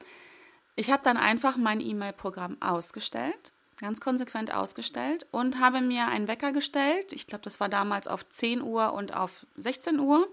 ich 0.76 0.90
habe 0.90 1.04
dann 1.04 1.18
einfach 1.18 1.58
mein 1.58 1.80
E-Mail-Programm 1.80 2.58
ausgestellt 2.60 3.52
ganz 3.80 4.00
konsequent 4.00 4.54
ausgestellt 4.54 5.26
und 5.32 5.60
habe 5.60 5.82
mir 5.82 6.08
einen 6.08 6.28
Wecker 6.28 6.52
gestellt. 6.52 7.12
Ich 7.12 7.28
glaube, 7.28 7.44
das 7.44 7.60
war 7.60 7.70
damals 7.70 8.08
auf 8.08 8.28
10 8.28 8.62
Uhr 8.62 8.94
und 8.94 9.14
auf 9.14 9.46
16 9.58 10.00
Uhr. 10.00 10.28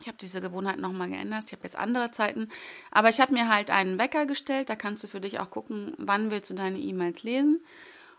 Ich 0.00 0.06
habe 0.06 0.16
diese 0.18 0.40
Gewohnheit 0.40 0.78
nochmal 0.78 1.10
geändert. 1.10 1.44
Ich 1.46 1.52
habe 1.52 1.64
jetzt 1.64 1.76
andere 1.76 2.10
Zeiten. 2.10 2.48
Aber 2.90 3.10
ich 3.10 3.20
habe 3.20 3.34
mir 3.34 3.48
halt 3.48 3.70
einen 3.70 3.98
Wecker 3.98 4.24
gestellt. 4.24 4.70
Da 4.70 4.76
kannst 4.76 5.04
du 5.04 5.08
für 5.08 5.20
dich 5.20 5.40
auch 5.40 5.50
gucken, 5.50 5.94
wann 5.98 6.30
willst 6.30 6.48
du 6.48 6.54
deine 6.54 6.78
E-Mails 6.78 7.22
lesen. 7.22 7.60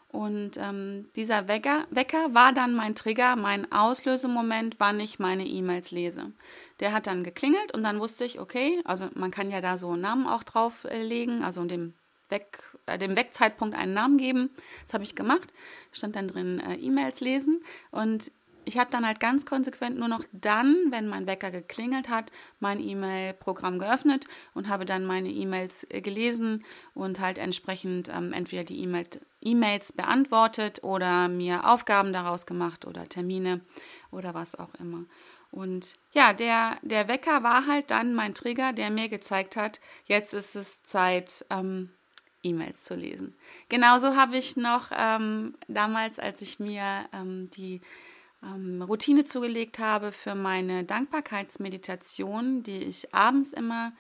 Und 0.09 0.57
ähm, 0.57 1.09
dieser 1.15 1.47
Wecker, 1.47 1.87
Wecker 1.89 2.33
war 2.33 2.51
dann 2.51 2.75
mein 2.75 2.95
Trigger, 2.95 3.37
mein 3.37 3.71
Auslösemoment, 3.71 4.75
wann 4.77 4.99
ich 4.99 5.19
meine 5.19 5.47
E-Mails 5.47 5.91
lese. 5.91 6.33
Der 6.81 6.91
hat 6.91 7.07
dann 7.07 7.23
geklingelt 7.23 7.73
und 7.73 7.83
dann 7.83 8.01
wusste 8.01 8.25
ich, 8.25 8.39
okay, 8.39 8.81
also 8.83 9.07
man 9.15 9.31
kann 9.31 9.49
ja 9.49 9.61
da 9.61 9.77
so 9.77 9.91
einen 9.91 10.01
Namen 10.01 10.27
auch 10.27 10.43
drauflegen, 10.43 11.43
also 11.43 11.63
dem 11.63 11.93
Weg, 12.31 12.63
äh, 12.85 12.97
dem 12.97 13.15
Wegzeitpunkt 13.15 13.75
einen 13.75 13.93
Namen 13.93 14.17
geben. 14.17 14.49
Das 14.83 14.93
habe 14.93 15.03
ich 15.03 15.15
gemacht. 15.15 15.53
Stand 15.91 16.15
dann 16.15 16.27
drin 16.27 16.59
äh, 16.59 16.75
E-Mails 16.75 17.21
lesen 17.21 17.63
und 17.91 18.31
ich 18.65 18.77
habe 18.77 18.89
dann 18.91 19.05
halt 19.05 19.19
ganz 19.19 19.45
konsequent 19.45 19.97
nur 19.97 20.07
noch 20.07 20.23
dann, 20.31 20.75
wenn 20.89 21.07
mein 21.07 21.27
Wecker 21.27 21.51
geklingelt 21.51 22.09
hat, 22.09 22.31
mein 22.59 22.79
E-Mail-Programm 22.79 23.79
geöffnet 23.79 24.25
und 24.53 24.69
habe 24.69 24.85
dann 24.85 25.05
meine 25.05 25.29
E-Mails 25.29 25.85
äh, 25.89 26.01
gelesen 26.01 26.63
und 26.93 27.19
halt 27.19 27.37
entsprechend 27.37 28.09
ähm, 28.09 28.33
entweder 28.33 28.63
die 28.63 28.87
E-Mails 29.41 29.93
beantwortet 29.93 30.83
oder 30.83 31.27
mir 31.27 31.67
Aufgaben 31.67 32.13
daraus 32.13 32.45
gemacht 32.45 32.85
oder 32.85 33.07
Termine 33.09 33.61
oder 34.11 34.33
was 34.33 34.55
auch 34.55 34.73
immer. 34.75 35.05
Und 35.51 35.95
ja, 36.13 36.31
der, 36.31 36.77
der 36.81 37.07
Wecker 37.07 37.43
war 37.43 37.67
halt 37.67 37.91
dann 37.91 38.13
mein 38.13 38.33
Trigger, 38.33 38.71
der 38.71 38.89
mir 38.89 39.09
gezeigt 39.09 39.57
hat, 39.57 39.81
jetzt 40.05 40.33
ist 40.33 40.55
es 40.55 40.81
Zeit, 40.83 41.45
ähm, 41.49 41.91
E-Mails 42.43 42.83
zu 42.83 42.95
lesen. 42.95 43.35
Genauso 43.69 44.15
habe 44.15 44.37
ich 44.37 44.57
noch 44.57 44.91
ähm, 44.97 45.55
damals, 45.67 46.19
als 46.19 46.41
ich 46.41 46.59
mir 46.59 46.83
ähm, 47.13 47.49
die 47.51 47.81
ähm, 48.43 48.81
Routine 48.81 49.25
zugelegt 49.25 49.79
habe 49.79 50.11
für 50.11 50.35
meine 50.35 50.83
Dankbarkeitsmeditation, 50.83 52.63
die 52.63 52.83
ich 52.83 53.13
abends 53.13 53.53
immer 53.53 53.93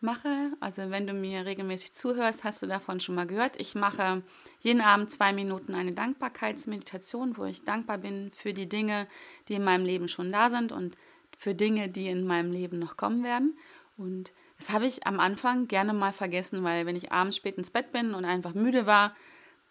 mache. 0.00 0.52
Also 0.60 0.90
wenn 0.90 1.06
du 1.06 1.14
mir 1.14 1.46
regelmäßig 1.46 1.92
zuhörst, 1.94 2.44
hast 2.44 2.62
du 2.62 2.66
davon 2.66 3.00
schon 3.00 3.14
mal 3.14 3.26
gehört. 3.26 3.58
Ich 3.58 3.74
mache 3.74 4.22
jeden 4.60 4.80
Abend 4.80 5.10
zwei 5.10 5.32
Minuten 5.32 5.74
eine 5.74 5.92
Dankbarkeitsmeditation, 5.92 7.36
wo 7.36 7.44
ich 7.44 7.64
dankbar 7.64 7.98
bin 7.98 8.30
für 8.30 8.52
die 8.52 8.68
Dinge, 8.68 9.06
die 9.48 9.54
in 9.54 9.64
meinem 9.64 9.86
Leben 9.86 10.08
schon 10.08 10.32
da 10.32 10.50
sind 10.50 10.72
und 10.72 10.96
für 11.38 11.54
Dinge, 11.54 11.88
die 11.88 12.08
in 12.08 12.26
meinem 12.26 12.52
Leben 12.52 12.78
noch 12.78 12.96
kommen 12.96 13.24
werden. 13.24 13.58
Und 13.96 14.32
das 14.58 14.70
habe 14.70 14.86
ich 14.86 15.06
am 15.06 15.20
Anfang 15.20 15.68
gerne 15.68 15.92
mal 15.92 16.12
vergessen, 16.12 16.64
weil 16.64 16.86
wenn 16.86 16.96
ich 16.96 17.12
abends 17.12 17.36
spät 17.36 17.56
ins 17.56 17.70
Bett 17.70 17.92
bin 17.92 18.14
und 18.14 18.24
einfach 18.24 18.54
müde 18.54 18.86
war, 18.86 19.14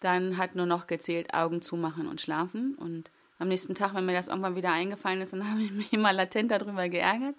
dann 0.00 0.36
hat 0.36 0.54
nur 0.54 0.66
noch 0.66 0.86
gezählt 0.86 1.34
Augen 1.34 1.62
zumachen 1.62 2.06
und 2.06 2.20
schlafen. 2.20 2.74
Und 2.76 3.10
am 3.38 3.48
nächsten 3.48 3.74
Tag, 3.74 3.94
wenn 3.94 4.06
mir 4.06 4.12
das 4.12 4.28
irgendwann 4.28 4.56
wieder 4.56 4.72
eingefallen 4.72 5.20
ist, 5.20 5.32
dann 5.32 5.50
habe 5.50 5.62
ich 5.62 5.72
mich 5.72 5.92
immer 5.92 6.12
latent 6.12 6.50
darüber 6.50 6.88
geärgert. 6.88 7.34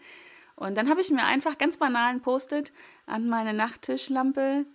Und 0.56 0.76
dann 0.76 0.90
habe 0.90 1.02
ich 1.02 1.12
mir 1.12 1.24
einfach 1.24 1.58
ganz 1.58 1.78
banal 1.78 2.10
ein 2.10 2.22
Post-it 2.22 2.74
an 3.06 3.30
meine 3.30 3.54
Nachttischlampe 3.54 4.66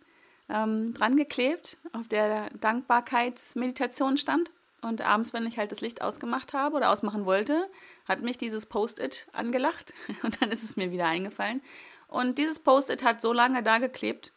ähm, 0.48 0.94
dran 0.94 1.16
geklebt, 1.16 1.78
auf 1.92 2.06
der 2.06 2.50
Dankbarkeitsmeditation 2.50 4.16
stand. 4.16 4.50
Und 4.80 5.00
abends, 5.00 5.32
wenn 5.32 5.46
ich 5.46 5.58
halt 5.58 5.70
das 5.70 5.80
Licht 5.80 6.02
ausgemacht 6.02 6.54
habe 6.54 6.76
oder 6.76 6.90
ausmachen 6.90 7.24
wollte, 7.24 7.68
hat 8.08 8.22
mich 8.22 8.38
dieses 8.38 8.66
Post-it 8.66 9.28
angelacht. 9.32 9.94
Und 10.22 10.40
dann 10.40 10.50
ist 10.50 10.64
es 10.64 10.76
mir 10.76 10.90
wieder 10.90 11.06
eingefallen. 11.06 11.62
Und 12.12 12.36
dieses 12.36 12.58
Post-it 12.58 13.04
hat 13.04 13.22
so 13.22 13.32
lange 13.32 13.62
da 13.62 13.78
geklebt, 13.78 14.32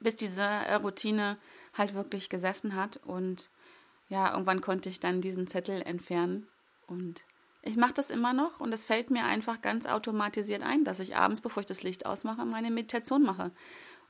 bis 0.00 0.16
diese 0.16 0.42
äh, 0.42 0.76
Routine 0.76 1.36
halt 1.74 1.94
wirklich 1.94 2.30
gesessen 2.30 2.74
hat. 2.74 2.96
Und 3.04 3.50
ja, 4.08 4.32
irgendwann 4.32 4.62
konnte 4.62 4.88
ich 4.88 4.98
dann 4.98 5.20
diesen 5.20 5.46
Zettel 5.46 5.82
entfernen. 5.82 6.48
Und 6.86 7.24
ich 7.60 7.76
mache 7.76 7.92
das 7.92 8.08
immer 8.08 8.32
noch 8.32 8.60
und 8.60 8.72
es 8.72 8.86
fällt 8.86 9.10
mir 9.10 9.24
einfach 9.26 9.60
ganz 9.60 9.84
automatisiert 9.84 10.62
ein, 10.62 10.84
dass 10.84 10.98
ich 10.98 11.16
abends, 11.16 11.42
bevor 11.42 11.60
ich 11.60 11.66
das 11.66 11.82
Licht 11.82 12.06
ausmache, 12.06 12.46
meine 12.46 12.70
Meditation 12.70 13.22
mache. 13.22 13.50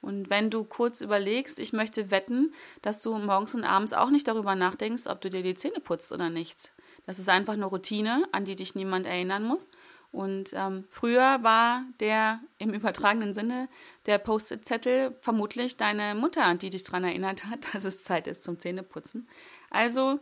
Und 0.00 0.30
wenn 0.30 0.50
du 0.50 0.62
kurz 0.62 1.00
überlegst, 1.00 1.58
ich 1.58 1.72
möchte 1.72 2.12
wetten, 2.12 2.54
dass 2.82 3.02
du 3.02 3.18
morgens 3.18 3.56
und 3.56 3.64
abends 3.64 3.94
auch 3.94 4.10
nicht 4.10 4.28
darüber 4.28 4.54
nachdenkst, 4.54 5.08
ob 5.08 5.20
du 5.22 5.28
dir 5.28 5.42
die 5.42 5.54
Zähne 5.54 5.80
putzt 5.80 6.12
oder 6.12 6.30
nicht. 6.30 6.72
Das 7.04 7.18
ist 7.18 7.28
einfach 7.28 7.54
eine 7.54 7.66
Routine, 7.66 8.28
an 8.30 8.44
die 8.44 8.54
dich 8.54 8.76
niemand 8.76 9.06
erinnern 9.06 9.42
muss. 9.42 9.70
Und 10.16 10.54
ähm, 10.54 10.86
früher 10.88 11.42
war 11.42 11.84
der 12.00 12.40
im 12.56 12.72
übertragenen 12.72 13.34
Sinne 13.34 13.68
der 14.06 14.16
Post-it-Zettel 14.16 15.12
vermutlich 15.20 15.76
deine 15.76 16.14
Mutter, 16.14 16.54
die 16.54 16.70
dich 16.70 16.84
daran 16.84 17.04
erinnert 17.04 17.44
hat, 17.44 17.66
dass 17.74 17.84
es 17.84 18.02
Zeit 18.02 18.26
ist 18.26 18.42
zum 18.42 18.58
Zähneputzen. 18.58 19.28
Also 19.68 20.18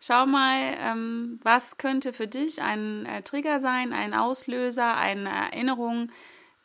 schau 0.00 0.26
mal, 0.26 0.76
ähm, 0.78 1.40
was 1.42 1.78
könnte 1.78 2.12
für 2.12 2.28
dich 2.28 2.60
ein 2.60 3.06
äh, 3.06 3.22
Trigger 3.22 3.58
sein, 3.58 3.94
ein 3.94 4.12
Auslöser, 4.12 4.98
eine 4.98 5.30
Erinnerung 5.30 6.12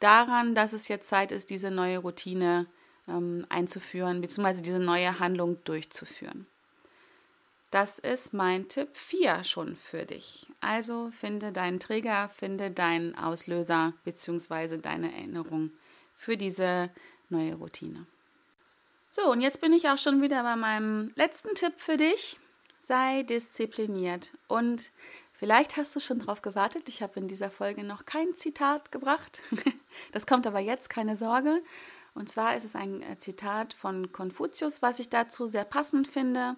daran, 0.02 0.54
dass 0.54 0.74
es 0.74 0.90
jetzt 0.90 1.08
Zeit 1.08 1.32
ist, 1.32 1.50
diese 1.50 1.72
neue 1.72 2.00
Routine 2.00 2.68
ähm, 3.08 3.46
einzuführen, 3.48 4.20
beziehungsweise 4.20 4.62
diese 4.62 4.80
neue 4.80 5.22
Handlung 5.22 5.64
durchzuführen. 5.64 6.48
Das 7.72 8.00
ist 8.00 8.34
mein 8.34 8.70
Tipp 8.70 8.90
4 8.94 9.44
schon 9.44 9.76
für 9.76 10.06
dich. 10.06 10.48
Also 10.62 11.12
finde 11.12 11.52
deinen 11.52 11.80
Trigger, 11.80 12.30
finde 12.30 12.72
deinen 12.72 13.16
Auslöser 13.16 13.94
bzw. 14.06 14.78
deine 14.78 15.14
Erinnerung 15.14 15.72
für 16.16 16.38
diese 16.38 16.90
neue 17.30 17.56
Routine. 17.56 18.06
So, 19.12 19.32
und 19.32 19.42
jetzt 19.42 19.60
bin 19.60 19.74
ich 19.74 19.90
auch 19.90 19.98
schon 19.98 20.22
wieder 20.22 20.44
bei 20.44 20.56
meinem 20.56 21.12
letzten 21.16 21.56
Tipp 21.56 21.74
für 21.78 21.98
dich. 21.98 22.40
Sei 22.80 23.24
diszipliniert 23.24 24.32
und 24.48 24.92
Vielleicht 25.38 25.78
hast 25.78 25.96
du 25.96 26.00
schon 26.00 26.18
drauf 26.18 26.42
gewartet. 26.42 26.90
Ich 26.90 27.04
habe 27.04 27.20
in 27.20 27.28
dieser 27.28 27.52
Folge 27.52 27.84
noch 27.84 28.06
kein 28.06 28.34
Zitat 28.36 28.92
gebracht. 28.92 29.42
Das 30.12 30.28
kommt 30.28 30.46
aber 30.46 30.60
jetzt, 30.60 30.92
keine 30.92 31.16
Sorge. 31.16 31.64
Und 32.14 32.30
zwar 32.30 32.56
ist 32.56 32.64
es 32.64 32.76
ein 32.76 33.02
äh, 33.02 33.18
Zitat 33.18 33.74
von 33.74 34.12
Konfuzius, 34.12 34.84
was 34.84 35.00
ich 35.00 35.10
dazu 35.10 35.48
sehr 35.48 35.66
passend 35.66 36.08
finde. 36.08 36.56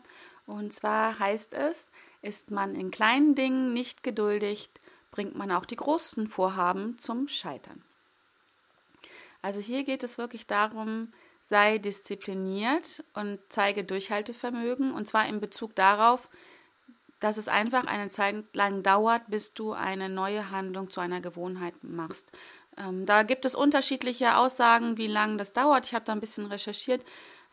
Und 0.49 0.73
zwar 0.73 1.19
heißt 1.19 1.53
es, 1.53 1.91
ist 2.23 2.49
man 2.49 2.73
in 2.73 2.89
kleinen 2.89 3.35
Dingen 3.35 3.71
nicht 3.71 4.01
geduldig, 4.01 4.71
bringt 5.11 5.35
man 5.35 5.51
auch 5.51 5.63
die 5.63 5.75
großen 5.75 6.27
Vorhaben 6.27 6.97
zum 6.97 7.27
Scheitern. 7.27 7.83
Also 9.43 9.59
hier 9.59 9.83
geht 9.83 10.03
es 10.03 10.17
wirklich 10.17 10.47
darum, 10.47 11.13
sei 11.43 11.77
diszipliniert 11.77 13.03
und 13.13 13.39
zeige 13.49 13.83
Durchhaltevermögen 13.83 14.91
und 14.91 15.07
zwar 15.07 15.27
in 15.27 15.39
Bezug 15.39 15.75
darauf, 15.75 16.29
dass 17.19 17.37
es 17.37 17.47
einfach 17.47 17.85
eine 17.85 18.09
Zeit 18.09 18.43
lang 18.55 18.81
dauert, 18.81 19.21
bis 19.27 19.53
du 19.53 19.73
eine 19.73 20.09
neue 20.09 20.49
Handlung 20.49 20.89
zu 20.89 20.99
einer 20.99 21.21
Gewohnheit 21.21 21.75
machst. 21.83 22.31
Ähm, 22.75 23.05
da 23.05 23.21
gibt 23.21 23.45
es 23.45 23.53
unterschiedliche 23.53 24.35
Aussagen, 24.35 24.97
wie 24.97 25.07
lange 25.07 25.37
das 25.37 25.53
dauert. 25.53 25.85
Ich 25.85 25.93
habe 25.93 26.05
da 26.05 26.13
ein 26.13 26.21
bisschen 26.21 26.47
recherchiert. 26.47 27.05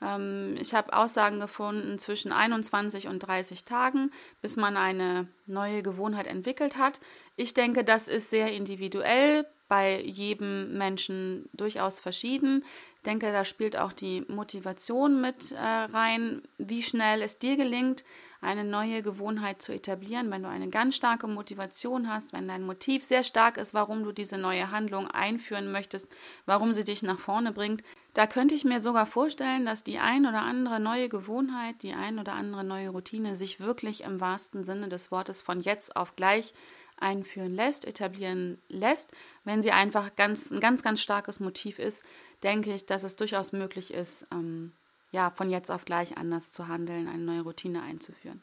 Ähm, 0.03 0.57
ich 0.61 0.75
habe 0.75 0.93
Aussagen 0.93 1.41
gefunden 1.41 1.99
zwischen 1.99 2.33
21 2.33 3.09
und 3.09 3.21
30 3.21 3.65
Tagen, 3.65 4.11
bis 4.41 4.57
man 4.57 4.77
eine 4.77 5.29
neue 5.47 5.83
Gewohnheit 5.83 6.27
entwickelt 6.27 6.77
hat. 6.77 7.01
Ich 7.37 7.55
denke, 7.55 7.85
das 7.85 8.09
ist 8.09 8.31
sehr 8.31 8.53
individuell, 8.53 9.47
bei 9.69 10.01
jedem 10.01 10.79
Menschen 10.79 11.49
durchaus 11.53 12.01
verschieden. 12.01 12.65
Ich 12.97 13.03
denke, 13.03 13.33
da 13.33 13.45
spielt 13.45 13.77
auch 13.77 13.93
die 13.93 14.25
Motivation 14.29 15.21
mit 15.21 15.53
äh, 15.53 15.59
rein, 15.59 16.43
wie 16.59 16.83
schnell 16.83 17.23
es 17.23 17.39
dir 17.39 17.57
gelingt, 17.57 18.05
eine 18.47 18.65
neue 18.65 19.03
Gewohnheit 19.03 19.61
zu 19.61 19.73
etablieren. 19.73 20.31
Wenn 20.31 20.43
du 20.43 20.49
eine 20.49 20.69
ganz 20.69 20.95
starke 20.95 21.27
Motivation 21.27 22.09
hast, 22.09 22.33
wenn 22.33 22.49
dein 22.49 22.63
Motiv 22.63 23.05
sehr 23.05 23.25
stark 23.25 23.59
ist, 23.59 23.75
warum 23.75 24.05
du 24.05 24.13
diese 24.13 24.39
neue 24.39 24.71
Handlung 24.71 25.09
einführen 25.09 25.71
möchtest, 25.73 26.09
warum 26.47 26.73
sie 26.73 26.85
dich 26.85 27.03
nach 27.03 27.19
vorne 27.19 27.53
bringt, 27.53 27.83
da 28.15 28.27
könnte 28.27 28.55
ich 28.55 28.65
mir 28.65 28.81
sogar 28.81 29.05
vorstellen, 29.05 29.67
dass 29.67 29.85
die 29.85 29.99
ein 29.99 30.27
oder 30.27 30.43
andere 30.43 30.81
neue 30.81 31.09
Gewohnheit, 31.09 31.83
die 31.83 31.93
ein 31.93 32.19
oder 32.19 32.33
andere 32.35 32.65
neue 32.65 32.91
Routine 32.91 33.35
sich 33.35 33.61
wirklich 33.61 34.05
im 34.05 34.21
wahrsten 34.21 34.65
Sinne 34.65 34.89
des 34.89 35.11
Wortes 35.11 35.43
von 35.43 35.61
jetzt 35.61 35.97
auf 35.97 36.17
gleich 36.17 36.55
einführen 36.99 37.53
lässt, 37.53 37.85
etablieren 37.85 38.59
lässt. 38.69 39.13
Wenn 39.45 39.61
sie 39.61 39.73
einfach 39.73 40.15
ganz, 40.17 40.51
ein 40.51 40.61
ganz, 40.61 40.83
ganz 40.83 41.01
starkes 41.01 41.41
Motiv 41.41 41.79
ist, 41.79 42.05
denke 42.43 42.73
ich, 42.73 42.87
dass 42.87 43.03
es 43.03 43.17
durchaus 43.17 43.53
möglich 43.53 43.93
ist, 43.93 44.27
ähm, 44.33 44.73
ja, 45.13 45.31
von 45.31 45.51
jetzt 45.51 45.71
auf 45.71 45.85
gleich 45.85 46.17
anders 46.17 46.53
zu 46.53 46.69
handeln, 46.69 47.09
eine 47.09 47.23
neue 47.23 47.43
Routine 47.43 47.83
einzuführen. 47.83 48.43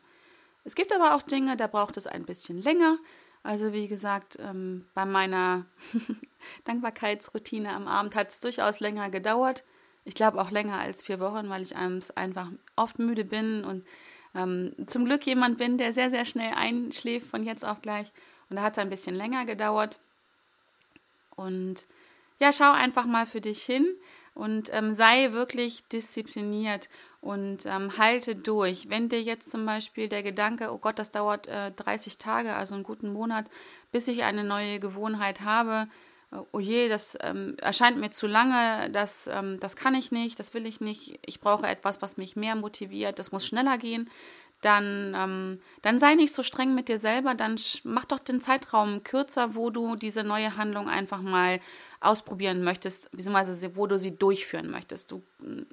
Es 0.64 0.76
gibt 0.76 0.94
aber 0.94 1.16
auch 1.16 1.22
Dinge, 1.22 1.58
da 1.58 1.68
braucht 1.68 1.98
es 1.98 2.08
ein 2.08 2.26
bisschen 2.26 2.62
länger. 2.62 2.98
Also 3.44 3.74
wie 3.74 3.88
gesagt, 3.88 4.38
ähm, 4.40 4.86
bei 4.94 5.06
meiner 5.06 5.66
Dankbarkeitsroutine 6.64 7.74
am 7.74 7.88
Abend 7.88 8.16
hat 8.16 8.30
es 8.30 8.40
durchaus 8.40 8.80
länger 8.80 9.10
gedauert. 9.10 9.66
Ich 10.06 10.16
glaube 10.16 10.42
auch 10.42 10.52
länger 10.52 10.80
als 10.80 11.04
vier 11.04 11.20
Wochen, 11.20 11.50
weil 11.50 11.62
ich 11.62 11.76
abends 11.76 12.12
einfach 12.12 12.50
oft 12.76 13.00
müde 13.00 13.26
bin 13.26 13.66
und 13.66 13.86
ähm, 14.34 14.74
zum 14.88 15.06
Glück 15.06 15.26
jemand 15.26 15.58
bin, 15.58 15.78
der 15.78 15.94
sehr, 15.94 16.10
sehr 16.10 16.26
schnell 16.26 16.54
einschläft 16.54 17.28
von 17.28 17.44
jetzt 17.44 17.66
auf 17.66 17.82
gleich. 17.82 18.12
Und 18.50 18.56
da 18.56 18.64
hat 18.64 18.74
es 18.74 18.80
ein 18.80 18.90
bisschen 18.90 19.16
länger 19.16 19.46
gedauert. 19.46 20.00
Und 21.36 21.88
ja, 22.40 22.52
schau 22.52 22.72
einfach 22.72 23.06
mal 23.06 23.26
für 23.26 23.42
dich 23.42 23.64
hin 23.64 23.86
und 24.34 24.70
ähm, 24.74 24.94
sei 24.94 25.32
wirklich 25.32 25.84
diszipliniert 25.90 26.90
und 27.22 27.66
ähm, 27.66 27.98
halte 27.98 28.36
durch. 28.36 28.90
Wenn 28.90 29.10
dir 29.10 29.22
jetzt 29.22 29.50
zum 29.52 29.66
Beispiel 29.66 30.10
der 30.10 30.24
Gedanke, 30.24 30.72
oh 30.72 30.78
Gott, 30.78 31.00
das 31.00 31.12
dauert 31.12 31.48
äh, 31.48 31.72
30 31.72 32.18
Tage, 32.18 32.56
also 32.56 32.76
einen 32.76 32.84
guten 32.84 33.14
Monat, 33.14 33.50
bis 33.92 34.08
ich 34.08 34.24
eine 34.24 34.44
neue 34.44 34.80
Gewohnheit 34.80 35.42
habe, 35.42 35.88
oh 36.52 36.60
je, 36.60 36.90
das 36.90 37.18
ähm, 37.22 37.56
erscheint 37.62 37.98
mir 38.00 38.10
zu 38.10 38.28
lange, 38.28 38.90
das, 38.92 39.28
ähm, 39.28 39.60
das 39.60 39.76
kann 39.76 39.96
ich 39.96 40.12
nicht, 40.12 40.40
das 40.40 40.54
will 40.54 40.66
ich 40.66 40.82
nicht, 40.82 41.20
ich 41.26 41.40
brauche 41.40 41.68
etwas, 41.68 42.02
was 42.02 42.18
mich 42.18 42.36
mehr 42.36 42.56
motiviert, 42.56 43.20
das 43.20 43.32
muss 43.32 43.46
schneller 43.46 43.78
gehen, 43.78 44.10
dann, 44.66 45.14
ähm, 45.16 45.60
dann 45.82 46.00
sei 46.00 46.16
nicht 46.16 46.34
so 46.34 46.44
streng 46.44 46.74
mit 46.76 46.88
dir 46.88 46.98
selber, 46.98 47.36
dann 47.36 47.60
mach 47.84 48.06
doch 48.06 48.20
den 48.20 48.42
Zeitraum 48.42 49.04
kürzer, 49.04 49.56
wo 49.56 49.70
du 49.70 49.96
diese 49.96 50.24
neue 50.24 50.58
Handlung 50.58 50.90
einfach 50.90 51.22
mal 51.22 51.60
ausprobieren 52.00 52.64
möchtest, 52.64 53.12
beziehungsweise 53.12 53.76
wo 53.76 53.88
du 53.88 53.98
sie 54.00 54.18
durchführen 54.18 54.70
möchtest. 54.70 55.12
Du, 55.12 55.24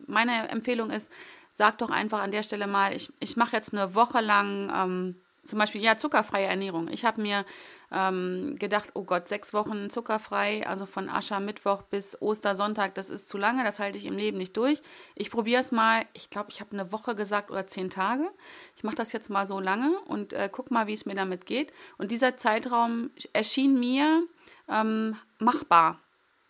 meine 0.07 0.49
Empfehlung 0.49 0.91
ist, 0.91 1.11
sag 1.51 1.79
doch 1.79 1.91
einfach 1.91 2.21
an 2.21 2.31
der 2.31 2.43
Stelle 2.43 2.67
mal, 2.67 2.95
ich, 2.95 3.13
ich 3.21 3.37
mache 3.37 3.57
jetzt 3.57 3.75
eine 3.75 3.95
Woche 3.95 4.21
lang 4.21 4.71
ähm, 4.75 5.17
zum 5.45 5.59
Beispiel, 5.59 5.83
ja, 5.83 5.97
zuckerfreie 5.97 6.47
Ernährung. 6.47 6.89
Ich 6.89 7.05
habe 7.05 7.21
mir 7.21 7.45
ähm, 7.93 8.57
gedacht, 8.59 8.91
oh 8.95 9.03
Gott, 9.03 9.29
sechs 9.29 9.53
Wochen 9.53 9.91
zuckerfrei, 9.91 10.67
also 10.67 10.87
von 10.87 11.09
Aschermittwoch 11.09 11.83
bis 11.83 12.21
Ostersonntag, 12.21 12.95
das 12.95 13.11
ist 13.11 13.29
zu 13.29 13.37
lange, 13.37 13.65
das 13.65 13.81
halte 13.81 13.99
ich 13.99 14.07
im 14.07 14.17
Leben 14.17 14.39
nicht 14.39 14.57
durch. 14.57 14.81
Ich 15.17 15.31
probiere 15.31 15.61
es 15.61 15.73
mal, 15.73 16.05
ich 16.13 16.31
glaube, 16.31 16.51
ich 16.51 16.61
habe 16.61 16.73
eine 16.73 16.93
Woche 16.93 17.15
gesagt 17.15 17.51
oder 17.51 17.67
zehn 17.67 17.91
Tage. 17.91 18.31
Ich 18.77 18.85
mache 18.85 18.97
das 18.97 19.13
jetzt 19.13 19.29
mal 19.29 19.47
so 19.47 19.59
lange 19.59 19.99
und 20.07 20.33
äh, 20.33 20.49
guck 20.51 20.71
mal, 20.71 20.87
wie 20.87 20.93
es 20.93 21.07
mir 21.07 21.17
damit 21.17 21.47
geht. 21.47 21.73
Und 21.99 22.11
dieser 22.11 22.37
Zeitraum 22.37 23.11
erschien 23.33 23.79
mir 23.79 24.23
ähm, 24.69 25.17
machbar. 25.39 25.99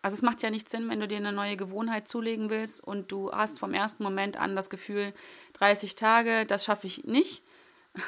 Also 0.03 0.15
es 0.15 0.23
macht 0.23 0.43
ja 0.43 0.51
nicht 0.51 0.71
Sinn, 0.71 0.89
wenn 0.89 1.01
du 1.01 1.09
dir 1.09 1.19
eine 1.19 1.33
neue 1.33 1.57
Gewohnheit 1.57 2.09
zulegen 2.09 2.49
willst 2.49 2.83
und 2.83 3.13
du 3.13 3.33
hast 3.33 3.59
vom 3.59 3.75
ersten 3.75 4.03
Moment 4.03 4.39
an 4.39 4.57
das 4.57 4.71
Gefühl, 4.71 5.13
30 5.55 5.95
Tage, 5.95 6.47
das 6.47 6.65
schaffe 6.65 6.87
ich 6.87 7.05
nicht 7.05 7.43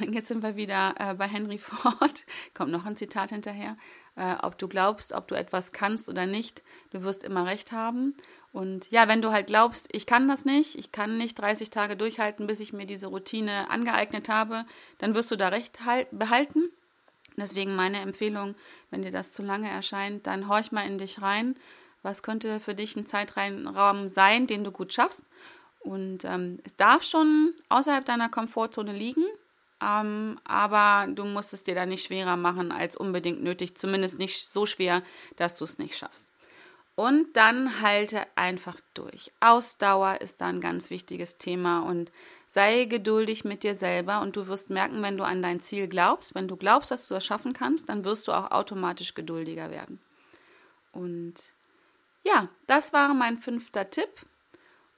Jetzt 0.12 0.28
sind 0.28 0.42
wir 0.42 0.56
wieder 0.56 0.94
äh, 0.98 1.14
bei 1.14 1.26
Henry 1.26 1.58
Ford. 1.58 2.24
Kommt 2.54 2.72
noch 2.72 2.84
ein 2.84 2.96
Zitat 2.96 3.30
hinterher. 3.30 3.76
Äh, 4.16 4.34
ob 4.42 4.58
du 4.58 4.68
glaubst, 4.68 5.12
ob 5.12 5.28
du 5.28 5.34
etwas 5.34 5.72
kannst 5.72 6.08
oder 6.08 6.26
nicht, 6.26 6.62
du 6.90 7.02
wirst 7.02 7.24
immer 7.24 7.46
recht 7.46 7.72
haben. 7.72 8.14
Und 8.52 8.90
ja, 8.90 9.08
wenn 9.08 9.22
du 9.22 9.32
halt 9.32 9.46
glaubst, 9.46 9.88
ich 9.92 10.04
kann 10.04 10.28
das 10.28 10.44
nicht, 10.44 10.78
ich 10.78 10.92
kann 10.92 11.16
nicht 11.16 11.38
30 11.38 11.70
Tage 11.70 11.96
durchhalten, 11.96 12.46
bis 12.46 12.60
ich 12.60 12.72
mir 12.74 12.84
diese 12.84 13.06
Routine 13.06 13.70
angeeignet 13.70 14.28
habe, 14.28 14.66
dann 14.98 15.14
wirst 15.14 15.30
du 15.30 15.36
da 15.36 15.48
recht 15.48 15.78
behalten. 16.10 16.70
Deswegen 17.38 17.74
meine 17.74 18.00
Empfehlung, 18.00 18.54
wenn 18.90 19.00
dir 19.00 19.10
das 19.10 19.32
zu 19.32 19.42
lange 19.42 19.70
erscheint, 19.70 20.26
dann 20.26 20.48
horch 20.48 20.70
mal 20.70 20.86
in 20.86 20.98
dich 20.98 21.22
rein. 21.22 21.54
Was 22.02 22.22
könnte 22.22 22.60
für 22.60 22.74
dich 22.74 22.94
ein 22.94 23.06
Zeitraum 23.06 24.08
sein, 24.08 24.46
den 24.46 24.64
du 24.64 24.72
gut 24.72 24.92
schaffst? 24.92 25.24
Und 25.80 26.24
ähm, 26.24 26.58
es 26.64 26.76
darf 26.76 27.02
schon 27.02 27.54
außerhalb 27.70 28.04
deiner 28.04 28.28
Komfortzone 28.28 28.92
liegen. 28.92 29.24
Ähm, 29.82 30.38
aber 30.44 31.10
du 31.12 31.24
musst 31.24 31.52
es 31.52 31.64
dir 31.64 31.74
dann 31.74 31.88
nicht 31.88 32.06
schwerer 32.06 32.36
machen 32.36 32.70
als 32.70 32.96
unbedingt 32.96 33.42
nötig, 33.42 33.76
zumindest 33.76 34.18
nicht 34.18 34.46
so 34.46 34.64
schwer, 34.64 35.02
dass 35.36 35.58
du 35.58 35.64
es 35.64 35.78
nicht 35.78 35.96
schaffst. 35.96 36.32
Und 36.94 37.36
dann 37.36 37.80
halte 37.80 38.26
einfach 38.36 38.78
durch. 38.94 39.32
Ausdauer 39.40 40.20
ist 40.20 40.40
da 40.40 40.46
ein 40.48 40.60
ganz 40.60 40.90
wichtiges 40.90 41.38
Thema 41.38 41.80
und 41.80 42.12
sei 42.46 42.84
geduldig 42.84 43.44
mit 43.44 43.62
dir 43.62 43.74
selber 43.74 44.20
und 44.20 44.36
du 44.36 44.46
wirst 44.46 44.68
merken, 44.68 45.02
wenn 45.02 45.16
du 45.16 45.24
an 45.24 45.40
dein 45.40 45.58
Ziel 45.58 45.88
glaubst, 45.88 46.34
wenn 46.34 46.48
du 46.48 46.56
glaubst, 46.56 46.90
dass 46.90 47.08
du 47.08 47.14
das 47.14 47.24
schaffen 47.24 47.54
kannst, 47.54 47.88
dann 47.88 48.04
wirst 48.04 48.28
du 48.28 48.32
auch 48.32 48.50
automatisch 48.50 49.14
geduldiger 49.14 49.70
werden. 49.70 50.00
Und 50.92 51.34
ja, 52.24 52.48
das 52.66 52.92
war 52.92 53.14
mein 53.14 53.38
fünfter 53.38 53.86
Tipp. 53.86 54.10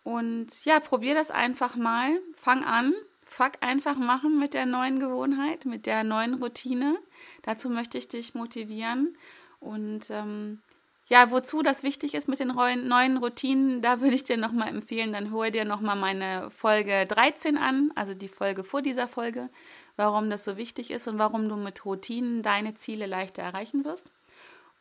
Und 0.03 0.65
ja, 0.65 0.81
probier 0.81 1.15
das 1.15 1.31
einfach 1.31 1.77
mal. 1.77 2.21
Fang 2.35 2.65
an, 2.65 2.93
Fuck 3.25 3.55
einfach 3.61 3.97
machen 3.97 4.39
mit 4.39 4.55
der 4.55 4.67
neuen 4.67 5.01
Gewohnheit, 5.01 5.65
mit 5.65 5.87
der 5.87 6.05
neuen 6.05 6.35
Routine. 6.35 6.97
Dazu 7.43 7.71
möchte 7.71 7.99
ich 7.99 8.09
dich 8.09 8.35
motivieren. 8.35 9.17
Und 9.61 10.11
ähm, 10.11 10.61
ja, 11.07 11.31
wozu 11.31 11.63
das 11.63 11.83
wichtig 11.83 12.15
ist 12.15 12.29
mit 12.29 12.39
den 12.39 12.49
neuen 12.49 13.17
Routinen, 13.19 13.83
da 13.83 14.01
würde 14.01 14.15
ich 14.15 14.25
dir 14.25 14.37
nochmal 14.37 14.69
empfehlen, 14.69 15.13
dann 15.13 15.33
hol 15.33 15.51
dir 15.51 15.65
nochmal 15.65 15.97
meine 15.97 16.51
Folge 16.51 17.07
13 17.07 17.59
an, 17.59 17.91
also 17.95 18.15
die 18.15 18.29
Folge 18.29 18.65
vor 18.65 18.81
dieser 18.81 19.07
Folge, 19.07 19.51
warum 19.97 20.31
das 20.31 20.45
so 20.45 20.57
wichtig 20.57 20.91
ist 20.91 21.07
und 21.07 21.19
warum 21.19 21.49
du 21.49 21.57
mit 21.57 21.85
Routinen 21.85 22.43
deine 22.43 22.75
Ziele 22.75 23.07
leichter 23.07 23.43
erreichen 23.43 23.85
wirst. 23.85 24.11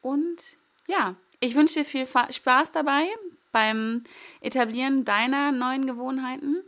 Und 0.01 0.57
ja, 0.87 1.15
ich 1.39 1.55
wünsche 1.55 1.79
dir 1.79 1.85
viel 1.85 2.07
Spaß 2.07 2.71
dabei 2.71 3.05
beim 3.51 4.03
Etablieren 4.39 5.03
deiner 5.05 5.51
neuen 5.51 5.85
Gewohnheiten 5.85 6.63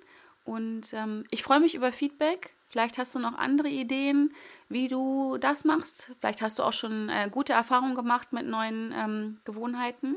und 0.46 0.94
ähm, 0.94 1.26
ich 1.32 1.44
freue 1.44 1.60
mich 1.60 1.76
über 1.76 1.92
Feedback. 1.92 2.54
Vielleicht 2.70 2.98
hast 2.98 3.14
du 3.16 3.20
noch 3.20 3.38
andere 3.38 3.68
Ideen, 3.68 4.34
wie 4.70 4.88
du 4.88 5.38
das 5.38 5.66
machst. 5.66 6.12
Vielleicht 6.20 6.42
hast 6.42 6.60
du 6.60 6.64
auch 6.64 6.74
schon 6.74 7.10
äh, 7.10 7.30
gute 7.32 7.54
Erfahrungen 7.54 7.96
gemacht 7.96 8.32
mit 8.32 8.46
neuen 8.46 8.94
ähm, 8.96 9.40
Gewohnheiten 9.44 10.16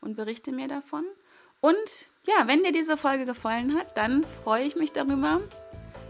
und 0.00 0.16
berichte 0.16 0.50
mir 0.52 0.68
davon. 0.68 1.04
Und 1.60 2.08
ja, 2.26 2.46
wenn 2.46 2.62
dir 2.62 2.72
diese 2.72 2.96
Folge 2.96 3.24
gefallen 3.24 3.76
hat, 3.76 3.96
dann 3.96 4.24
freue 4.44 4.64
ich 4.64 4.76
mich 4.76 4.92
darüber, 4.92 5.40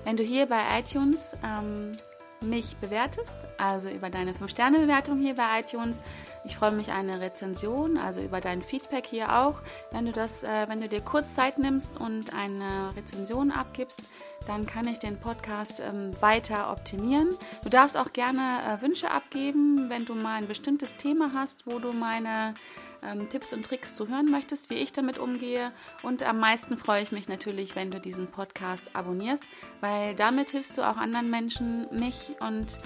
wenn 0.05 0.17
du 0.17 0.23
hier 0.23 0.47
bei 0.47 0.63
iTunes 0.79 1.37
ähm, 1.43 1.93
mich 2.41 2.77
bewertest, 2.77 3.37
also 3.59 3.89
über 3.89 4.11
deine 4.11 4.33
5-Sterne-Bewertung 4.33 5.19
hier 5.19 5.35
bei 5.35 5.61
iTunes. 5.61 6.03
Ich 6.45 6.57
freue 6.57 6.73
mich 6.73 6.93
eine 6.93 7.21
Rezension, 7.21 7.97
also 7.97 8.21
über 8.21 8.41
dein 8.41 8.63
Feedback 8.63 9.07
hier 9.07 9.37
auch. 9.37 9.63
Wenn 9.91 10.07
du 10.07 10.13
das, 10.13 10.45
äh, 10.45 10.69
wenn 10.69 10.81
du 10.81 10.89
dir 10.89 11.01
kurz 11.01 11.35
Zeit 11.35 11.59
nimmst 11.59 12.01
und 12.01 12.35
eine 12.35 12.95
Rezension 12.97 13.51
abgibst, 13.51 14.03
dann 14.47 14.67
kann 14.67 14.87
ich 14.87 14.99
den 14.99 15.19
Podcast 15.19 15.81
ähm, 15.81 16.11
weiter 16.21 16.71
optimieren. 16.71 17.37
Du 17.65 17.69
darfst 17.69 17.97
auch 17.97 18.13
gerne 18.13 18.61
äh, 18.63 18.83
Wünsche 18.83 19.11
abgeben, 19.11 19.89
wenn 19.89 20.05
du 20.05 20.15
mal 20.15 20.37
ein 20.37 20.49
bestimmtes 20.49 20.97
Thema 20.97 21.33
hast, 21.35 21.67
wo 21.67 21.79
du 21.79 21.93
meine 21.93 22.55
ähm, 23.03 23.29
Tipps 23.29 23.53
und 23.53 23.65
Tricks 23.65 23.95
zu 23.95 24.09
hören 24.09 24.31
möchtest, 24.31 24.71
wie 24.71 24.75
ich 24.75 24.93
damit 24.93 25.19
umgehe. 25.19 25.73
Und 26.03 26.23
am 26.23 26.39
meisten 26.39 26.77
freue 26.77 27.03
ich 27.03 27.13
mich 27.13 27.29
natürlich, 27.29 27.77
wenn 27.77 27.91
du 27.91 28.01
diesen 28.01 28.29
Podcast 28.29 28.95
abonnierst, 28.95 29.45
weil 29.81 30.15
damit 30.15 30.51
hilfst 30.51 30.77
du 30.77 30.83
auch 30.83 30.97
anderen 30.97 31.31
Menschen, 31.31 31.87
mich 31.93 32.33
und 32.41 32.79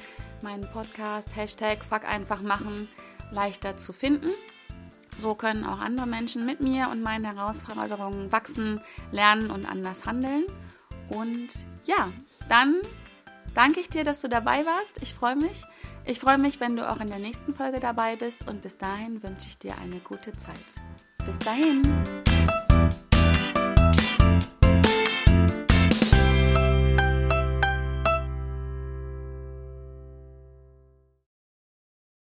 meinen 0.42 0.70
Podcast 0.70 1.34
Hashtag 1.36 1.84
Fuck 1.84 2.04
einfach 2.04 2.42
machen 2.42 2.88
leichter 3.30 3.76
zu 3.76 3.92
finden. 3.92 4.30
So 5.16 5.34
können 5.34 5.64
auch 5.64 5.80
andere 5.80 6.06
Menschen 6.06 6.46
mit 6.46 6.60
mir 6.60 6.88
und 6.90 7.02
meinen 7.02 7.24
Herausforderungen 7.24 8.32
wachsen, 8.32 8.80
lernen 9.12 9.50
und 9.50 9.66
anders 9.66 10.06
handeln. 10.06 10.44
Und 11.08 11.48
ja, 11.84 12.12
dann 12.48 12.76
danke 13.54 13.80
ich 13.80 13.88
dir, 13.88 14.04
dass 14.04 14.20
du 14.20 14.28
dabei 14.28 14.64
warst. 14.64 15.02
Ich 15.02 15.14
freue 15.14 15.36
mich. 15.36 15.62
Ich 16.04 16.20
freue 16.20 16.38
mich, 16.38 16.60
wenn 16.60 16.76
du 16.76 16.88
auch 16.88 17.00
in 17.00 17.08
der 17.08 17.18
nächsten 17.18 17.54
Folge 17.54 17.80
dabei 17.80 18.16
bist 18.16 18.48
und 18.48 18.62
bis 18.62 18.78
dahin 18.78 19.22
wünsche 19.22 19.48
ich 19.48 19.58
dir 19.58 19.76
eine 19.78 20.00
gute 20.00 20.32
Zeit. 20.36 20.54
Bis 21.26 21.38
dahin. 21.38 21.82